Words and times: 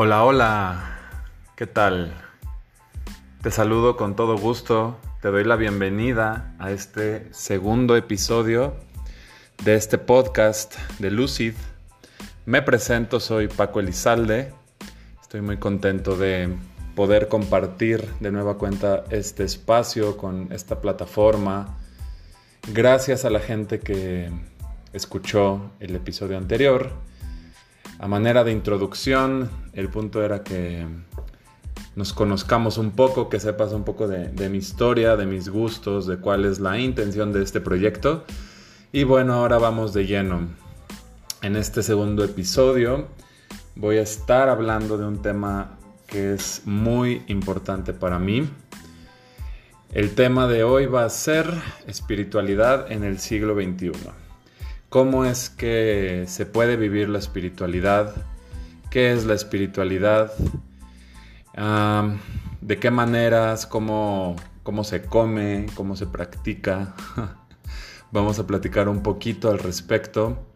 Hola, 0.00 0.22
hola, 0.22 0.96
¿qué 1.56 1.66
tal? 1.66 2.14
Te 3.42 3.50
saludo 3.50 3.96
con 3.96 4.14
todo 4.14 4.38
gusto, 4.38 4.96
te 5.20 5.26
doy 5.26 5.42
la 5.42 5.56
bienvenida 5.56 6.54
a 6.60 6.70
este 6.70 7.26
segundo 7.32 7.96
episodio 7.96 8.76
de 9.64 9.74
este 9.74 9.98
podcast 9.98 10.76
de 11.00 11.10
Lucid. 11.10 11.54
Me 12.46 12.62
presento, 12.62 13.18
soy 13.18 13.48
Paco 13.48 13.80
Elizalde, 13.80 14.52
estoy 15.20 15.40
muy 15.40 15.56
contento 15.56 16.16
de 16.16 16.54
poder 16.94 17.26
compartir 17.26 18.08
de 18.20 18.30
nueva 18.30 18.56
cuenta 18.56 19.02
este 19.10 19.42
espacio 19.42 20.16
con 20.16 20.52
esta 20.52 20.80
plataforma. 20.80 21.76
Gracias 22.72 23.24
a 23.24 23.30
la 23.30 23.40
gente 23.40 23.80
que 23.80 24.30
escuchó 24.92 25.72
el 25.80 25.96
episodio 25.96 26.38
anterior 26.38 26.92
a 27.98 28.06
manera 28.06 28.44
de 28.44 28.52
introducción, 28.52 29.50
el 29.72 29.88
punto 29.88 30.22
era 30.22 30.44
que 30.44 30.86
nos 31.96 32.12
conozcamos 32.12 32.78
un 32.78 32.92
poco, 32.92 33.28
que 33.28 33.40
sepas 33.40 33.72
un 33.72 33.82
poco 33.82 34.06
de, 34.06 34.48
mi 34.48 34.58
historia, 34.58 35.16
de 35.16 35.26
mis 35.26 35.48
gustos, 35.48 36.06
de 36.06 36.18
cuál 36.18 36.44
es 36.44 36.60
la 36.60 36.78
intención 36.78 37.32
de 37.32 37.42
este 37.42 37.60
proyecto. 37.60 38.24
Y 38.92 39.02
bueno, 39.02 39.34
ahora 39.34 39.58
vamos 39.58 39.92
de 39.94 40.06
lleno. 40.06 40.48
En 41.42 41.56
este 41.56 41.82
segundo 41.82 42.22
episodio 42.22 43.08
voy 43.74 43.98
a 43.98 44.02
estar 44.02 44.48
hablando 44.48 44.96
de 44.96 45.04
un 45.04 45.20
tema 45.20 45.76
que 46.06 46.34
es 46.34 46.62
muy 46.66 47.24
importante 47.26 47.92
para 47.92 48.20
mí. 48.20 48.48
El 49.92 50.14
tema 50.14 50.46
de 50.46 50.62
hoy 50.62 50.86
va 50.86 51.04
a 51.04 51.10
ser 51.10 51.52
espiritualidad 51.86 52.92
en 52.92 53.02
el 53.02 53.18
siglo 53.18 53.54
XXI 53.54 54.27
cómo 54.88 55.24
es 55.24 55.50
que 55.50 56.24
se 56.26 56.46
puede 56.46 56.76
vivir 56.76 57.08
la 57.08 57.18
espiritualidad, 57.18 58.14
qué 58.90 59.12
es 59.12 59.24
la 59.24 59.34
espiritualidad, 59.34 60.32
de 62.60 62.78
qué 62.78 62.90
maneras, 62.90 63.66
cómo, 63.66 64.36
cómo 64.62 64.84
se 64.84 65.02
come, 65.02 65.66
cómo 65.74 65.96
se 65.96 66.06
practica. 66.06 66.94
Vamos 68.12 68.38
a 68.38 68.46
platicar 68.46 68.88
un 68.88 69.02
poquito 69.02 69.50
al 69.50 69.58
respecto. 69.58 70.46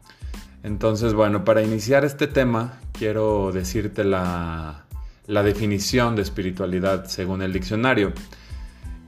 Entonces, 0.63 1.13
bueno, 1.13 1.45
para 1.45 1.63
iniciar 1.63 2.05
este 2.05 2.27
tema, 2.27 2.81
quiero 2.93 3.53
decirte 3.53 4.05
la, 4.05 4.87
la 5.27 5.43
definición 5.43 6.17
de 6.17 6.23
espiritualidad 6.23 7.07
según 7.07 7.43
el 7.43 7.53
diccionario. 7.53 8.13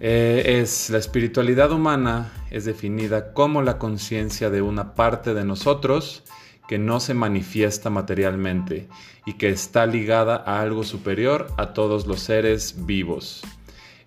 Eh, 0.07 0.61
es 0.61 0.91
la 0.91 0.99
espiritualidad 0.99 1.73
humana 1.73 2.31
es 2.51 2.67
definida 2.67 3.33
como 3.33 3.63
la 3.63 3.79
conciencia 3.79 4.51
de 4.51 4.61
una 4.61 4.95
parte 4.95 5.33
de 5.33 5.47
nosotros 5.47 6.25
que 6.69 6.79
no 6.79 7.01
se 7.01 7.15
manifiesta 7.15 7.89
materialmente 7.89 8.87
y 9.25 9.39
que 9.39 9.49
está 9.49 9.87
ligada 9.87 10.37
a 10.45 10.61
algo 10.61 10.85
superior 10.85 11.47
a 11.57 11.73
todos 11.73 12.07
los 12.07 12.21
seres 12.21 12.85
vivos. 12.85 13.45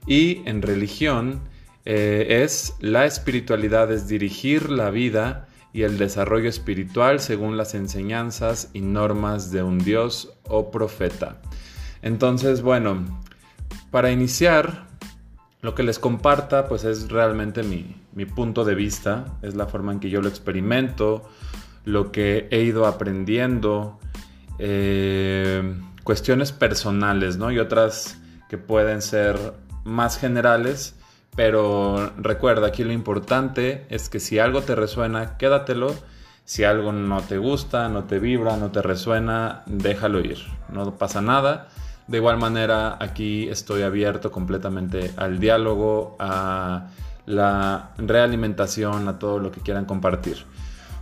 Y 0.05 0.47
en 0.47 0.61
religión 0.61 1.41
eh, 1.83 2.43
es 2.43 2.75
la 2.79 3.07
espiritualidad 3.07 3.91
es 3.91 4.07
dirigir 4.07 4.69
la 4.69 4.91
vida 4.91 5.47
y 5.73 5.81
el 5.81 5.97
desarrollo 5.97 6.47
espiritual 6.47 7.19
según 7.21 7.57
las 7.57 7.73
enseñanzas 7.73 8.69
y 8.71 8.81
normas 8.81 9.49
de 9.49 9.63
un 9.63 9.79
Dios 9.79 10.31
o 10.43 10.69
profeta. 10.69 11.41
Entonces, 12.03 12.61
bueno, 12.61 13.03
para 13.89 14.11
iniciar, 14.11 14.86
lo 15.61 15.75
que 15.75 15.83
les 15.83 15.99
comparta 15.99 16.67
pues 16.67 16.83
es 16.83 17.09
realmente 17.09 17.63
mi, 17.63 18.25
punto 18.25 18.63
de 18.65 18.75
vista, 18.75 19.37
es 19.41 19.55
la 19.55 19.67
forma 19.67 19.91
en 19.91 19.99
que 19.99 20.09
yo 20.09 20.21
lo 20.21 20.27
experimento, 20.27 21.27
lo 21.85 22.11
que 22.11 22.47
he 22.51 22.61
ido 22.61 22.85
aprendiendo, 22.85 23.99
eh, 24.59 25.75
cuestiones 26.03 26.51
personales, 26.51 27.37
¿no? 27.37 27.51
Y 27.51 27.59
otras 27.59 28.19
que 28.49 28.57
pueden 28.57 29.01
ser 29.01 29.37
más 29.83 30.17
generales, 30.17 30.95
pero 31.35 32.11
recuerda, 32.17 32.67
aquí 32.67 32.83
lo 32.83 32.93
importante 32.93 33.85
es 33.89 34.09
que 34.09 34.19
si 34.19 34.39
algo 34.39 34.61
te 34.61 34.75
resuena, 34.75 35.37
quédatelo. 35.37 35.93
Si 36.45 36.63
algo 36.63 36.93
no 36.93 37.21
te 37.21 37.37
gusta, 37.37 37.89
no 37.89 38.05
te 38.05 38.19
vibra, 38.19 38.55
no 38.55 38.71
te 38.71 38.81
resuena, 38.81 39.63
déjalo 39.65 40.21
ir. 40.21 40.37
No 40.69 40.95
pasa 40.95 41.21
nada. 41.21 41.67
De 42.07 42.17
igual 42.17 42.37
manera, 42.37 42.97
aquí 42.99 43.49
estoy 43.49 43.81
abierto 43.81 44.31
completamente 44.31 45.11
al 45.17 45.39
diálogo, 45.39 46.15
a 46.19 46.87
la 47.25 47.91
realimentación, 47.97 49.07
a 49.09 49.19
todo 49.19 49.39
lo 49.39 49.51
que 49.51 49.59
quieran 49.59 49.85
compartir. 49.85 50.45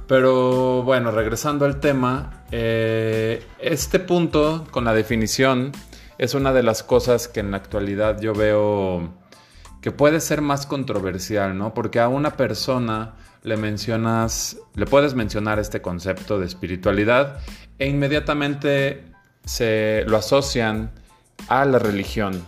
Pero 0.07 0.83
bueno, 0.83 1.11
regresando 1.11 1.65
al 1.65 1.79
tema, 1.79 2.45
eh, 2.51 3.45
este 3.59 3.99
punto 3.99 4.65
con 4.71 4.83
la 4.83 4.93
definición 4.93 5.71
es 6.17 6.33
una 6.33 6.53
de 6.53 6.63
las 6.63 6.83
cosas 6.83 7.27
que 7.27 7.39
en 7.39 7.51
la 7.51 7.57
actualidad 7.57 8.19
yo 8.19 8.33
veo 8.33 9.13
que 9.81 9.91
puede 9.91 10.19
ser 10.21 10.41
más 10.41 10.65
controversial, 10.65 11.57
¿no? 11.57 11.73
Porque 11.73 11.99
a 11.99 12.07
una 12.07 12.31
persona 12.37 13.13
le 13.43 13.57
mencionas, 13.57 14.57
le 14.73 14.87
puedes 14.87 15.13
mencionar 15.13 15.59
este 15.59 15.81
concepto 15.81 16.39
de 16.39 16.47
espiritualidad 16.47 17.39
e 17.77 17.87
inmediatamente 17.87 19.14
se 19.45 20.03
lo 20.07 20.17
asocian 20.17 20.91
a 21.47 21.65
la 21.65 21.79
religión, 21.79 22.45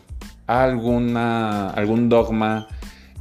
a 0.48 0.64
alguna, 0.64 1.70
algún 1.70 2.10
dogma 2.10 2.68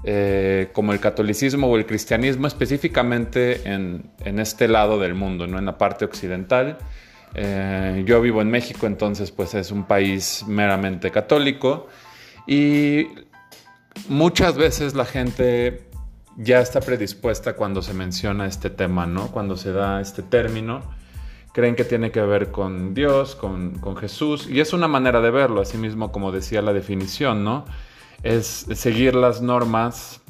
eh, 0.04 0.70
como 0.72 0.92
el 0.92 1.00
catolicismo 1.00 1.66
o 1.68 1.76
el 1.76 1.84
cristianismo, 1.84 2.46
específicamente 2.46 3.68
en, 3.68 4.12
este 4.38 4.68
lado 4.68 4.98
del 4.98 5.14
mundo, 5.14 5.46
¿no? 5.46 5.58
en 5.58 5.66
la 5.66 5.78
parte 5.78 6.04
occidental. 6.04 6.78
Eh, 7.34 8.04
yo 8.06 8.20
vivo 8.20 8.40
en 8.40 8.50
México, 8.50 8.86
entonces 8.86 9.30
pues 9.30 9.54
es 9.54 9.70
un 9.70 9.84
país 9.84 10.44
meramente 10.46 11.10
católico 11.10 11.88
y 12.46 13.08
muchas 14.08 14.56
veces 14.56 14.94
la 14.94 15.04
gente 15.04 15.88
ya 16.36 16.60
está 16.60 16.80
predispuesta 16.80 17.54
cuando 17.54 17.82
se 17.82 17.92
menciona 17.92 18.46
este 18.46 18.70
tema, 18.70 19.06
¿no? 19.06 19.32
Cuando 19.32 19.56
se 19.56 19.72
da 19.72 20.00
este 20.00 20.22
término 20.22 20.82
creen 21.56 21.74
que 21.74 21.84
tiene 21.84 22.10
que 22.10 22.20
ver 22.20 22.50
con 22.50 22.92
Dios, 22.92 23.34
con, 23.34 23.96
Jesús, 23.96 24.46
y 24.46 24.60
es 24.60 24.74
una 24.74 24.88
manera 24.88 25.22
de 25.22 25.30
verlo, 25.30 25.62
así 25.62 25.78
mismo 25.78 26.12
como 26.12 26.30
decía 26.30 26.60
la 26.60 26.74
definición, 26.74 27.44
¿no? 27.44 27.64
Es 28.22 28.66
seguir 28.74 29.14
las 29.14 29.40
normas 29.40 30.20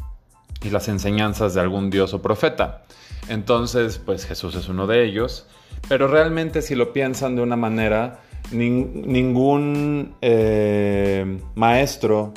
y 0.62 0.70
las 0.70 0.86
enseñanzas 0.86 1.52
de 1.52 1.60
algún 1.62 1.90
Dios 1.90 2.14
o 2.14 2.22
profeta. 2.22 2.84
Entonces, 3.28 3.98
pues 3.98 4.24
Jesús 4.24 4.54
es 4.54 4.68
uno 4.68 4.86
de 4.86 5.04
ellos, 5.04 5.48
pero 5.88 6.06
realmente 6.06 6.62
si 6.62 6.76
lo 6.76 6.92
piensan 6.92 7.34
de 7.34 7.42
una 7.42 7.56
manera, 7.56 8.20
ningún 8.52 10.14
eh, 10.22 11.40
maestro 11.56 12.34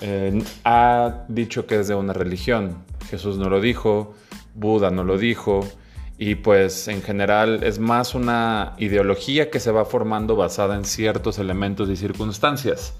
eh, 0.00 0.42
ha 0.64 1.26
dicho 1.28 1.66
que 1.66 1.80
es 1.80 1.88
de 1.88 1.96
una 1.96 2.14
religión. 2.14 2.76
Jesús 3.10 3.36
no 3.36 3.50
lo 3.50 3.60
dijo, 3.60 4.14
Buda 4.54 4.90
no 4.90 5.04
lo 5.04 5.18
dijo, 5.18 5.68
y 6.22 6.34
pues 6.34 6.86
en 6.88 7.00
general 7.00 7.64
es 7.64 7.78
más 7.78 8.14
una 8.14 8.74
ideología 8.76 9.50
que 9.50 9.58
se 9.58 9.70
va 9.70 9.86
formando 9.86 10.36
basada 10.36 10.76
en 10.76 10.84
ciertos 10.84 11.38
elementos 11.38 11.88
y 11.88 11.96
circunstancias. 11.96 12.92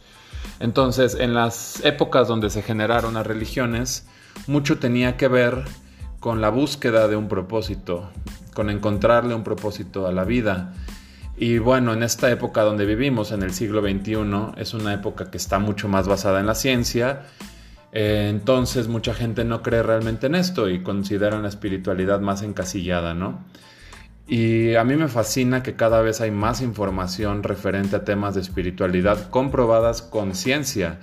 Entonces, 0.58 1.18
en 1.20 1.34
las 1.34 1.84
épocas 1.84 2.28
donde 2.28 2.48
se 2.48 2.62
generaron 2.62 3.12
las 3.12 3.26
religiones, 3.26 4.06
mucho 4.46 4.78
tenía 4.78 5.18
que 5.18 5.28
ver 5.28 5.64
con 6.18 6.40
la 6.40 6.48
búsqueda 6.48 7.08
de 7.08 7.16
un 7.16 7.28
propósito, 7.28 8.08
con 8.54 8.70
encontrarle 8.70 9.34
un 9.34 9.44
propósito 9.44 10.06
a 10.06 10.12
la 10.12 10.24
vida. 10.24 10.72
Y 11.36 11.58
bueno, 11.58 11.92
en 11.92 12.02
esta 12.02 12.30
época 12.30 12.62
donde 12.62 12.86
vivimos, 12.86 13.32
en 13.32 13.42
el 13.42 13.52
siglo 13.52 13.82
XXI, 13.82 14.54
es 14.56 14.72
una 14.72 14.94
época 14.94 15.30
que 15.30 15.36
está 15.36 15.58
mucho 15.58 15.88
más 15.88 16.08
basada 16.08 16.40
en 16.40 16.46
la 16.46 16.54
ciencia 16.54 17.26
eh, 17.92 18.28
entonces 18.30 18.88
mucha 18.88 19.14
gente 19.14 19.44
no 19.44 19.62
cree 19.62 19.82
realmente 19.82 20.26
en 20.26 20.34
esto 20.34 20.68
y 20.68 20.82
consideran 20.82 21.42
la 21.42 21.48
espiritualidad 21.48 22.20
más 22.20 22.42
encasillada, 22.42 23.14
¿no? 23.14 23.44
Y 24.26 24.76
a 24.76 24.84
mí 24.84 24.94
me 24.94 25.08
fascina 25.08 25.62
que 25.64 25.74
cada 25.74 26.02
vez 26.02 26.20
hay 26.20 26.30
más 26.30 26.60
información 26.60 27.42
referente 27.42 27.96
a 27.96 28.04
temas 28.04 28.36
de 28.36 28.40
espiritualidad 28.40 29.28
comprobadas 29.28 30.02
con 30.02 30.36
ciencia. 30.36 31.00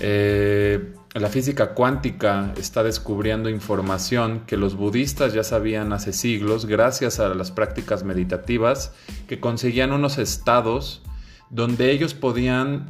Eh, 0.00 0.94
la 1.14 1.28
física 1.28 1.74
cuántica 1.74 2.52
está 2.56 2.82
descubriendo 2.82 3.50
información 3.50 4.42
que 4.46 4.56
los 4.56 4.74
budistas 4.74 5.32
ya 5.32 5.44
sabían 5.44 5.92
hace 5.92 6.12
siglos 6.12 6.66
gracias 6.66 7.20
a 7.20 7.28
las 7.34 7.52
prácticas 7.52 8.02
meditativas 8.02 8.94
que 9.28 9.38
conseguían 9.38 9.92
unos 9.92 10.18
estados 10.18 11.02
donde 11.50 11.90
ellos 11.90 12.14
podían 12.14 12.86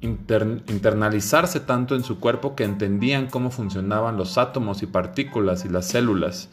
internalizarse 0.00 1.60
tanto 1.60 1.94
en 1.96 2.04
su 2.04 2.20
cuerpo 2.20 2.54
que 2.54 2.64
entendían 2.64 3.26
cómo 3.26 3.50
funcionaban 3.50 4.16
los 4.16 4.38
átomos 4.38 4.82
y 4.82 4.86
partículas 4.86 5.64
y 5.64 5.68
las 5.68 5.88
células. 5.88 6.48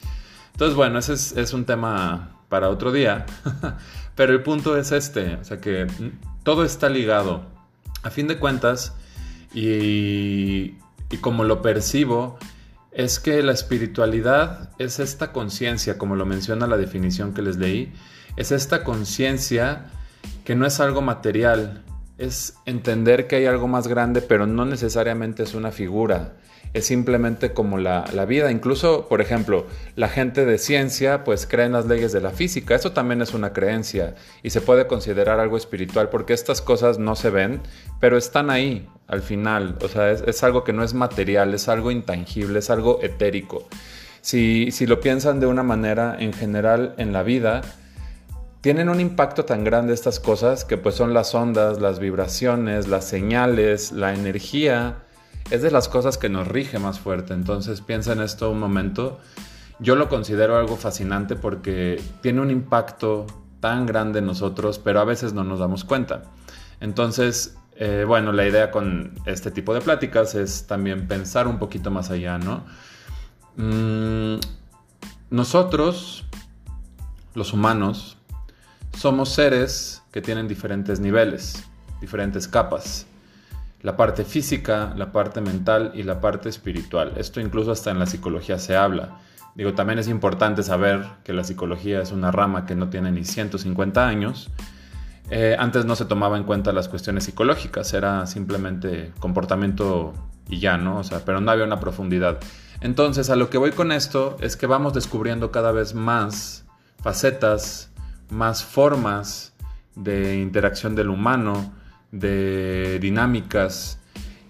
Entonces, 0.53 0.75
bueno, 0.75 0.99
ese 0.99 1.13
es, 1.13 1.53
un 1.53 1.65
tema 1.65 2.39
para 2.49 2.69
otro 2.69 2.91
día, 2.91 3.25
pero 4.15 4.33
el 4.33 4.41
punto 4.41 4.77
es 4.77 4.91
este, 4.91 5.35
o 5.35 5.43
sea 5.43 5.59
que 5.59 5.87
todo 6.43 6.63
está 6.63 6.89
ligado. 6.89 7.43
A 8.03 8.09
fin 8.09 8.27
de 8.27 8.37
cuentas, 8.37 8.93
y, 9.53 10.75
y 11.11 11.17
como 11.21 11.43
lo 11.43 11.61
percibo, 11.61 12.37
es 12.91 13.19
que 13.19 13.43
la 13.43 13.51
espiritualidad 13.51 14.69
es 14.79 14.99
esta 14.99 15.31
conciencia, 15.31 15.97
como 15.97 16.15
lo 16.15 16.25
menciona 16.25 16.67
la 16.67 16.77
definición 16.77 17.33
que 17.33 17.41
les 17.41 17.57
leí, 17.57 17.91
es 18.37 18.51
esta 18.51 18.83
conciencia 18.83 19.87
que 20.45 20.55
no 20.55 20.65
es 20.65 20.79
algo 20.79 21.01
material, 21.01 21.83
es 22.17 22.55
entender 22.65 23.27
que 23.27 23.37
hay 23.37 23.45
algo 23.45 23.67
más 23.67 23.87
grande, 23.87 24.21
pero 24.21 24.47
no 24.47 24.65
necesariamente 24.65 25.43
es 25.43 25.53
una 25.53 25.71
figura, 25.71 26.33
es 26.73 26.85
simplemente 26.85 27.53
como 27.53 27.77
la, 27.77 28.03
vida. 28.25 28.51
Incluso, 28.51 29.07
por 29.07 29.21
ejemplo, 29.21 29.65
la 29.95 30.07
gente 30.07 30.45
de 30.45 30.57
ciencia 30.57 31.23
pues 31.23 31.45
cree 31.45 31.65
en 31.65 31.73
las 31.73 31.85
leyes 31.85 32.11
de 32.11 32.21
la 32.21 32.31
física, 32.31 32.75
eso 32.75 32.91
también 32.91 33.21
es 33.21 33.33
una 33.33 33.53
creencia 33.53 34.15
y 34.43 34.49
se 34.49 34.61
puede 34.61 34.87
considerar 34.87 35.39
algo 35.39 35.57
espiritual 35.57 36.09
porque 36.09 36.33
estas 36.33 36.61
cosas 36.61 36.99
no 36.99 37.15
se 37.15 37.29
ven, 37.29 37.61
pero 37.99 38.17
están 38.17 38.49
ahí 38.49 38.87
al 39.07 39.21
final, 39.21 39.77
o 39.81 39.87
sea, 39.87 40.11
es, 40.11 40.43
algo 40.43 40.63
que 40.63 40.73
no 40.73 40.83
es 40.83 40.93
material, 40.93 41.53
es 41.53 41.69
algo 41.69 41.91
intangible, 41.91 42.59
es 42.59 42.69
algo 42.69 42.99
etérico. 43.03 43.67
Si, 44.21 44.71
si 44.71 44.87
lo 44.87 44.99
piensan 44.99 45.39
de 45.39 45.45
una 45.45 45.61
manera 45.61 46.15
en 46.19 46.33
general 46.33 46.95
en 46.97 47.13
la 47.13 47.21
vida, 47.21 47.61
tienen 48.65 48.89
un 48.89 48.99
impacto 48.99 49.45
tan 49.45 49.63
grande 49.63 49.93
estas 49.93 50.19
cosas 50.19 50.65
que 50.65 50.75
pues 50.75 50.95
son 50.95 51.13
las 51.13 51.35
ondas, 51.35 51.79
las 51.79 51.99
vibraciones, 51.99 52.87
las 52.87 53.07
señales, 53.07 53.91
la 53.91 54.15
energía. 54.15 55.03
Es 55.51 55.61
de 55.61 55.69
las 55.69 55.87
cosas 55.87 56.17
que 56.17 56.29
nos 56.29 56.47
rige 56.47 56.79
más 56.79 56.99
fuerte. 56.99 57.35
Entonces 57.35 57.81
piensa 57.81 58.13
en 58.13 58.21
esto 58.21 58.49
un 58.49 58.59
momento. 58.59 59.19
Yo 59.77 59.95
lo 59.95 60.09
considero 60.09 60.57
algo 60.57 60.77
fascinante 60.77 61.35
porque 61.35 62.01
tiene 62.23 62.41
un 62.41 62.49
impacto 62.49 63.27
tan 63.59 63.85
grande 63.85 64.17
en 64.17 64.25
nosotros, 64.25 64.79
pero 64.79 64.99
a 64.99 65.05
veces 65.05 65.33
no 65.33 65.43
nos 65.43 65.59
damos 65.59 65.83
cuenta. 65.83 66.23
Entonces, 66.79 67.55
eh, 67.75 68.03
bueno, 68.07 68.31
la 68.31 68.47
idea 68.47 68.71
con 68.71 69.13
este 69.27 69.51
tipo 69.51 69.75
de 69.75 69.81
pláticas 69.81 70.33
es 70.33 70.65
también 70.65 71.07
pensar 71.07 71.47
un 71.47 71.59
poquito 71.59 71.91
más 71.91 72.09
allá, 72.09 72.39
¿no? 72.39 72.63
Mm, 73.57 74.39
nosotros, 75.29 76.25
los 77.35 77.53
humanos, 77.53 78.14
somos 78.95 79.29
seres 79.29 80.01
que 80.11 80.21
tienen 80.21 80.47
diferentes 80.47 80.99
niveles, 80.99 81.63
diferentes 82.01 82.47
capas. 82.47 83.05
La 83.81 83.97
parte 83.97 84.23
física, 84.23 84.93
la 84.95 85.11
parte 85.11 85.41
mental 85.41 85.91
y 85.93 86.03
la 86.03 86.21
parte 86.21 86.49
espiritual. 86.49 87.13
Esto 87.17 87.39
incluso 87.39 87.71
hasta 87.71 87.91
en 87.91 87.99
la 87.99 88.05
psicología 88.05 88.57
se 88.57 88.75
habla. 88.75 89.19
Digo, 89.53 89.73
también 89.73 89.99
es 89.99 90.07
importante 90.07 90.63
saber 90.63 91.05
que 91.23 91.33
la 91.33 91.43
psicología 91.43 92.01
es 92.01 92.11
una 92.11 92.31
rama 92.31 92.65
que 92.65 92.75
no 92.75 92.89
tiene 92.89 93.11
ni 93.11 93.23
150 93.23 94.07
años. 94.07 94.49
Eh, 95.29 95.55
antes 95.57 95.85
no 95.85 95.95
se 95.95 96.05
tomaba 96.05 96.37
en 96.37 96.43
cuenta 96.43 96.71
las 96.71 96.87
cuestiones 96.87 97.23
psicológicas, 97.23 97.93
era 97.93 98.25
simplemente 98.27 99.11
comportamiento 99.19 100.13
y 100.47 100.59
ya, 100.59 100.77
¿no? 100.77 100.99
O 100.99 101.03
sea, 101.03 101.23
pero 101.25 101.41
no 101.41 101.51
había 101.51 101.63
una 101.63 101.79
profundidad. 101.79 102.39
Entonces, 102.81 103.29
a 103.29 103.35
lo 103.35 103.49
que 103.49 103.57
voy 103.57 103.71
con 103.71 103.91
esto 103.91 104.37
es 104.41 104.57
que 104.57 104.67
vamos 104.67 104.93
descubriendo 104.93 105.51
cada 105.51 105.71
vez 105.71 105.93
más 105.93 106.65
facetas 107.01 107.91
más 108.29 108.63
formas 108.63 109.53
de 109.95 110.37
interacción 110.37 110.95
del 110.95 111.09
humano, 111.09 111.73
de 112.11 112.99
dinámicas. 112.99 113.99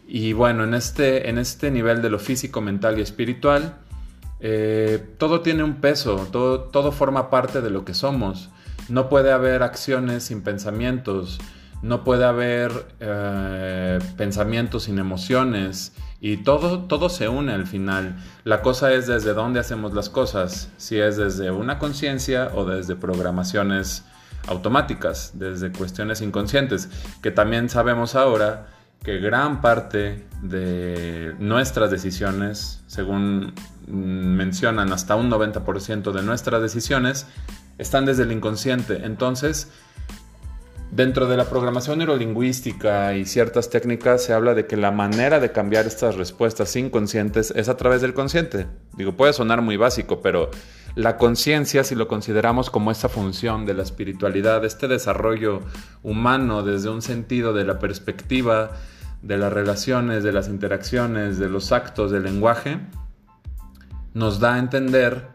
Y 0.08 0.34
bueno, 0.34 0.64
en 0.64 0.74
este, 0.74 1.30
en 1.30 1.38
este 1.38 1.72
nivel 1.72 2.02
de 2.02 2.10
lo 2.10 2.20
físico, 2.20 2.62
mental 2.62 3.00
y 3.00 3.02
espiritual, 3.02 3.78
eh, 4.40 5.04
todo 5.18 5.42
tiene 5.42 5.64
un 5.64 5.76
peso, 5.76 6.28
todo, 6.32 6.62
todo 6.62 6.92
forma 6.92 7.30
parte 7.30 7.62
de 7.62 7.70
lo 7.70 7.86
que 7.86 7.94
somos. 7.94 8.50
No 8.90 9.10
puede 9.10 9.32
haber 9.32 9.64
acciones 9.64 10.26
sin 10.26 10.42
pensamientos, 10.42 11.40
no 11.82 12.04
puede 12.04 12.26
haber 12.26 12.72
eh, 13.00 14.00
pensamientos 14.18 14.84
sin 14.84 15.00
emociones 15.00 15.94
y 16.20 16.38
todo, 16.38 16.86
todo 16.86 17.10
se 17.10 17.28
une 17.30 17.54
al 17.54 17.68
final. 17.68 18.18
La 18.44 18.62
cosa 18.62 18.94
es 18.94 19.08
desde 19.08 19.34
dónde 19.34 19.60
hacemos 19.60 19.94
las 19.94 20.10
cosas, 20.10 20.70
si 20.78 20.98
es 20.98 21.18
desde 21.18 21.52
una 21.52 21.78
conciencia 21.78 22.52
o 22.56 22.66
desde 22.66 22.96
programaciones 22.96 24.04
automáticas, 24.48 25.34
desde 25.36 25.72
cuestiones 25.72 26.22
inconscientes, 26.22 26.90
que 27.22 27.32
también 27.32 27.70
sabemos 27.70 28.16
ahora 28.16 28.68
que 29.04 29.20
gran 29.20 29.62
parte 29.62 30.28
de 30.42 31.36
nuestras 31.38 31.92
decisiones, 31.92 32.82
según 32.88 33.54
mencionan 33.88 34.92
hasta 34.92 35.16
un 35.16 35.30
90% 35.30 36.12
de 36.12 36.24
nuestras 36.24 36.62
decisiones, 36.62 37.28
están 37.78 38.06
desde 38.06 38.24
el 38.24 38.32
inconsciente. 38.32 39.06
Entonces, 39.06 39.72
Dentro 40.96 41.28
de 41.28 41.36
la 41.36 41.44
programación 41.50 41.98
neurolingüística 42.00 43.16
y 43.16 43.26
ciertas 43.26 43.70
técnicas 43.70 44.24
se 44.24 44.32
habla 44.32 44.54
de 44.54 44.66
que 44.66 44.78
la 44.78 44.92
manera 44.92 45.42
de 45.42 45.52
cambiar 45.52 45.86
estas 45.86 46.16
respuestas 46.16 46.74
inconscientes 46.78 47.52
es 47.52 47.68
a 47.68 47.76
través 47.76 48.02
del 48.02 48.14
consciente. 48.14 48.68
Digo, 48.94 49.12
puede 49.12 49.34
sonar 49.34 49.62
muy 49.62 49.76
básico, 49.76 50.22
pero 50.22 50.52
la 50.96 51.18
conciencia, 51.18 51.84
si 51.84 51.96
lo 51.96 52.08
consideramos 52.08 52.70
como 52.70 52.92
esta 52.92 53.10
función 53.10 53.66
de 53.66 53.74
la 53.74 53.84
espiritualidad, 53.84 54.64
este 54.64 54.88
desarrollo 54.88 55.64
humano 56.02 56.64
desde 56.64 56.88
un 56.88 57.02
sentido 57.02 57.52
de 57.52 57.66
la 57.66 57.78
perspectiva 57.78 58.72
de 59.22 59.38
las 59.38 59.52
relaciones, 59.52 60.24
de 60.24 60.32
las 60.32 60.48
interacciones, 60.48 61.38
de 61.38 61.50
los 61.50 61.74
actos, 61.74 62.10
del 62.10 62.24
lenguaje, 62.24 62.80
nos 64.14 64.40
da 64.40 64.54
a 64.54 64.60
entender 64.60 65.28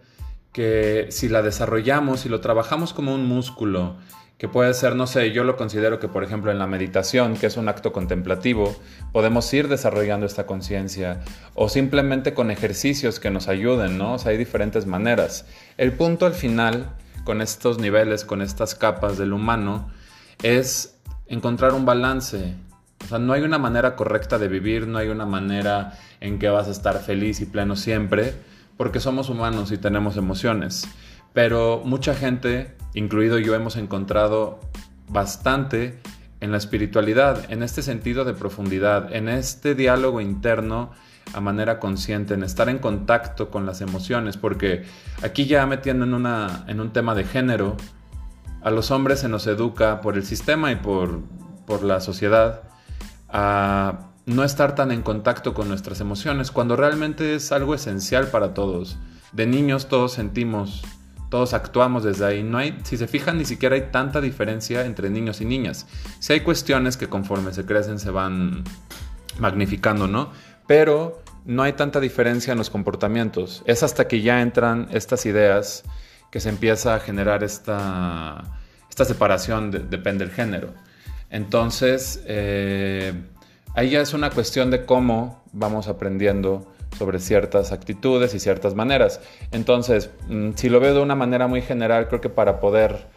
que 0.54 1.08
si 1.10 1.28
la 1.28 1.42
desarrollamos, 1.42 2.20
si 2.20 2.30
lo 2.30 2.40
trabajamos 2.40 2.94
como 2.94 3.14
un 3.14 3.26
músculo, 3.26 3.98
que 4.40 4.48
puede 4.48 4.72
ser, 4.72 4.96
no 4.96 5.06
sé, 5.06 5.32
yo 5.32 5.44
lo 5.44 5.58
considero 5.58 6.00
que 6.00 6.08
por 6.08 6.24
ejemplo 6.24 6.50
en 6.50 6.58
la 6.58 6.66
meditación, 6.66 7.36
que 7.36 7.44
es 7.44 7.58
un 7.58 7.68
acto 7.68 7.92
contemplativo, 7.92 8.74
podemos 9.12 9.52
ir 9.52 9.68
desarrollando 9.68 10.24
esta 10.24 10.46
conciencia 10.46 11.20
o 11.52 11.68
simplemente 11.68 12.32
con 12.32 12.50
ejercicios 12.50 13.20
que 13.20 13.28
nos 13.28 13.48
ayuden, 13.48 13.98
¿no? 13.98 14.14
O 14.14 14.18
sea, 14.18 14.30
hay 14.30 14.38
diferentes 14.38 14.86
maneras. 14.86 15.44
El 15.76 15.92
punto 15.92 16.24
al 16.24 16.32
final, 16.32 16.88
con 17.24 17.42
estos 17.42 17.78
niveles, 17.80 18.24
con 18.24 18.40
estas 18.40 18.74
capas 18.74 19.18
del 19.18 19.34
humano, 19.34 19.90
es 20.42 20.96
encontrar 21.26 21.74
un 21.74 21.84
balance. 21.84 22.54
O 23.04 23.08
sea, 23.08 23.18
no 23.18 23.34
hay 23.34 23.42
una 23.42 23.58
manera 23.58 23.94
correcta 23.94 24.38
de 24.38 24.48
vivir, 24.48 24.86
no 24.86 24.96
hay 24.96 25.08
una 25.08 25.26
manera 25.26 25.98
en 26.20 26.38
que 26.38 26.48
vas 26.48 26.66
a 26.66 26.70
estar 26.70 26.98
feliz 27.00 27.42
y 27.42 27.44
pleno 27.44 27.76
siempre, 27.76 28.32
porque 28.78 29.00
somos 29.00 29.28
humanos 29.28 29.70
y 29.70 29.76
tenemos 29.76 30.16
emociones. 30.16 30.88
Pero 31.32 31.82
mucha 31.84 32.14
gente, 32.14 32.76
incluido 32.94 33.38
yo, 33.38 33.54
hemos 33.54 33.76
encontrado 33.76 34.60
bastante 35.08 36.00
en 36.40 36.52
la 36.52 36.56
espiritualidad, 36.56 37.50
en 37.50 37.62
este 37.62 37.82
sentido 37.82 38.24
de 38.24 38.32
profundidad, 38.32 39.14
en 39.14 39.28
este 39.28 39.74
diálogo 39.74 40.20
interno 40.20 40.90
a 41.32 41.40
manera 41.40 41.78
consciente, 41.78 42.34
en 42.34 42.42
estar 42.42 42.68
en 42.68 42.78
contacto 42.78 43.50
con 43.50 43.66
las 43.66 43.80
emociones, 43.80 44.36
porque 44.36 44.84
aquí 45.22 45.46
ya 45.46 45.66
metiendo 45.66 46.04
en, 46.04 46.14
una, 46.14 46.64
en 46.66 46.80
un 46.80 46.92
tema 46.92 47.14
de 47.14 47.24
género, 47.24 47.76
a 48.62 48.70
los 48.70 48.90
hombres 48.90 49.20
se 49.20 49.28
nos 49.28 49.46
educa 49.46 50.00
por 50.00 50.16
el 50.16 50.24
sistema 50.24 50.72
y 50.72 50.76
por, 50.76 51.20
por 51.66 51.82
la 51.82 52.00
sociedad 52.00 52.62
a 53.28 54.10
no 54.26 54.44
estar 54.44 54.74
tan 54.74 54.90
en 54.90 55.02
contacto 55.02 55.54
con 55.54 55.68
nuestras 55.68 56.00
emociones, 56.00 56.50
cuando 56.50 56.76
realmente 56.76 57.34
es 57.34 57.52
algo 57.52 57.74
esencial 57.74 58.28
para 58.28 58.54
todos. 58.54 58.98
De 59.32 59.46
niños 59.46 59.88
todos 59.88 60.12
sentimos 60.12 60.82
todos 61.30 61.54
actuamos 61.54 62.04
desde 62.04 62.26
ahí. 62.26 62.42
No 62.42 62.58
hay, 62.58 62.78
si 62.82 62.96
se 62.98 63.06
fijan, 63.06 63.38
ni 63.38 63.46
siquiera 63.46 63.76
hay 63.76 63.88
tanta 63.90 64.20
diferencia 64.20 64.84
entre 64.84 65.08
niños 65.08 65.40
y 65.40 65.46
niñas. 65.46 65.86
Si 66.18 66.32
hay 66.32 66.40
cuestiones 66.40 66.96
que 66.96 67.08
conforme 67.08 67.54
se 67.54 67.64
crecen 67.64 67.98
se 67.98 68.10
van 68.10 68.64
magnificando, 69.38 70.06
¿no? 70.06 70.32
Pero 70.66 71.22
no 71.44 71.62
hay 71.62 71.72
tanta 71.72 72.00
diferencia 72.00 72.52
en 72.52 72.58
los 72.58 72.68
comportamientos. 72.68 73.62
Es 73.64 73.82
hasta 73.82 74.08
que 74.08 74.20
ya 74.20 74.42
entran 74.42 74.88
estas 74.90 75.24
ideas 75.24 75.84
que 76.30 76.40
se 76.40 76.48
empieza 76.48 76.94
a 76.94 77.00
generar 77.00 77.42
esta, 77.42 78.58
esta 78.88 79.04
separación, 79.04 79.70
depende 79.70 80.24
del 80.24 80.34
género. 80.34 80.74
Entonces, 81.30 82.22
eh, 82.26 83.14
ahí 83.74 83.90
ya 83.90 84.00
es 84.00 84.14
una 84.14 84.30
cuestión 84.30 84.70
de 84.70 84.84
cómo 84.84 85.44
vamos 85.52 85.86
aprendiendo 85.88 86.72
sobre 86.98 87.18
ciertas 87.18 87.72
actitudes 87.72 88.34
y 88.34 88.40
ciertas 88.40 88.74
maneras. 88.74 89.20
Entonces, 89.52 90.10
mm, 90.28 90.50
si 90.54 90.68
lo 90.68 90.80
veo 90.80 90.94
de 90.94 91.00
una 91.00 91.14
manera 91.14 91.46
muy 91.46 91.62
general, 91.62 92.08
creo 92.08 92.20
que 92.20 92.28
para 92.28 92.60
poder 92.60 93.08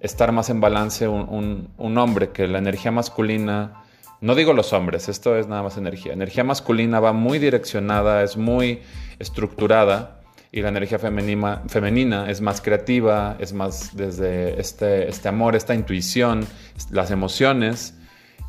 estar 0.00 0.32
más 0.32 0.50
en 0.50 0.60
balance 0.60 1.06
un, 1.08 1.98
hombre, 1.98 2.30
que 2.30 2.46
la 2.46 2.58
energía 2.58 2.90
masculina, 2.90 3.84
no 4.20 4.34
digo 4.34 4.52
los 4.52 4.72
hombres, 4.72 5.08
esto 5.08 5.36
es 5.36 5.46
nada 5.46 5.62
más 5.62 5.76
energía, 5.76 6.12
energía 6.12 6.44
masculina 6.44 7.00
va 7.00 7.12
muy 7.12 7.38
direccionada, 7.38 8.22
es 8.22 8.36
muy 8.36 8.82
estructurada 9.18 10.20
y 10.50 10.62
la 10.62 10.68
energía 10.68 10.98
femenina, 10.98 11.62
femenina 11.68 12.28
es 12.30 12.40
más 12.40 12.60
creativa, 12.60 13.36
es 13.38 13.52
más 13.52 13.96
desde 13.96 14.60
este, 14.60 15.08
este 15.08 15.28
amor, 15.28 15.56
esta 15.56 15.74
intuición, 15.74 16.46
las 16.90 17.10
emociones, 17.10 17.94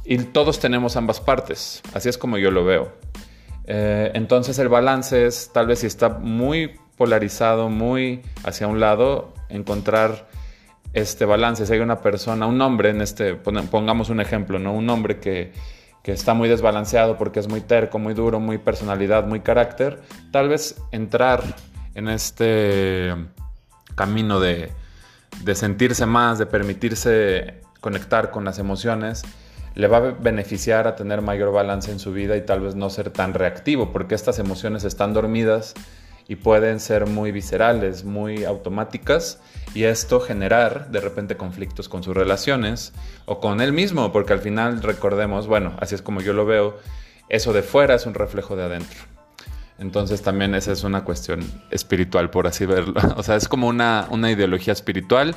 y 0.03 0.17
todos 0.17 0.59
tenemos 0.59 0.97
ambas 0.97 1.21
partes, 1.21 1.81
así 1.93 2.09
es 2.09 2.17
como 2.17 2.37
yo 2.37 2.51
lo 2.51 2.65
veo. 2.65 2.91
Eh, 3.65 4.11
entonces 4.13 4.59
el 4.59 4.69
balance 4.69 5.25
es 5.25 5.51
tal 5.53 5.67
vez 5.67 5.79
si 5.79 5.87
está 5.87 6.09
muy 6.09 6.75
polarizado, 6.97 7.69
muy 7.69 8.21
hacia 8.43 8.67
un 8.67 8.79
lado, 8.79 9.33
encontrar 9.49 10.27
este 10.93 11.25
balance. 11.25 11.65
Si 11.65 11.73
hay 11.73 11.79
una 11.79 12.01
persona, 12.01 12.45
un 12.45 12.61
hombre 12.61 12.89
en 12.89 13.01
este, 13.01 13.35
pongamos 13.35 14.09
un 14.09 14.21
ejemplo, 14.21 14.59
¿no? 14.59 14.73
Un 14.73 14.89
hombre 14.89 15.19
que, 15.19 15.51
que 16.03 16.11
está 16.11 16.33
muy 16.33 16.49
desbalanceado 16.49 17.17
porque 17.17 17.39
es 17.39 17.47
muy 17.47 17.61
terco, 17.61 17.97
muy 17.97 18.13
duro, 18.13 18.39
muy 18.39 18.57
personalidad, 18.57 19.25
muy 19.25 19.39
carácter, 19.39 20.01
tal 20.31 20.49
vez 20.49 20.81
entrar 20.91 21.41
en 21.95 22.09
este 22.09 23.13
camino 23.95 24.39
de, 24.39 24.71
de 25.43 25.55
sentirse 25.55 26.05
más, 26.05 26.39
de 26.39 26.45
permitirse 26.45 27.61
conectar 27.79 28.31
con 28.31 28.43
las 28.45 28.59
emociones, 28.59 29.23
le 29.75 29.87
va 29.87 29.97
a 29.97 30.11
beneficiar 30.11 30.87
a 30.87 30.95
tener 30.95 31.21
mayor 31.21 31.51
balance 31.51 31.91
en 31.91 31.99
su 31.99 32.11
vida 32.11 32.37
y 32.37 32.41
tal 32.41 32.61
vez 32.61 32.75
no 32.75 32.89
ser 32.89 33.09
tan 33.09 33.33
reactivo, 33.33 33.91
porque 33.91 34.15
estas 34.15 34.39
emociones 34.39 34.83
están 34.83 35.13
dormidas 35.13 35.73
y 36.27 36.35
pueden 36.35 36.79
ser 36.79 37.07
muy 37.07 37.31
viscerales, 37.31 38.03
muy 38.03 38.45
automáticas 38.45 39.39
y 39.73 39.83
esto 39.83 40.19
generar 40.19 40.89
de 40.89 41.01
repente 41.01 41.35
conflictos 41.35 41.89
con 41.89 42.03
sus 42.03 42.15
relaciones 42.15 42.93
o 43.25 43.39
con 43.39 43.61
él 43.61 43.73
mismo, 43.73 44.11
porque 44.11 44.33
al 44.33 44.39
final 44.39 44.81
recordemos, 44.81 45.47
bueno, 45.47 45.73
así 45.79 45.95
es 45.95 46.01
como 46.01 46.21
yo 46.21 46.33
lo 46.33 46.45
veo, 46.45 46.77
eso 47.29 47.51
de 47.51 47.63
fuera 47.63 47.95
es 47.95 48.05
un 48.05 48.13
reflejo 48.13 48.55
de 48.55 48.63
adentro. 48.63 48.99
Entonces 49.79 50.21
también 50.21 50.53
esa 50.55 50.71
es 50.71 50.83
una 50.83 51.03
cuestión 51.03 51.43
espiritual, 51.71 52.29
por 52.29 52.47
así 52.47 52.65
verlo. 52.65 52.93
O 53.17 53.23
sea, 53.23 53.35
es 53.35 53.47
como 53.47 53.67
una, 53.67 54.07
una 54.11 54.31
ideología 54.31 54.71
espiritual 54.71 55.35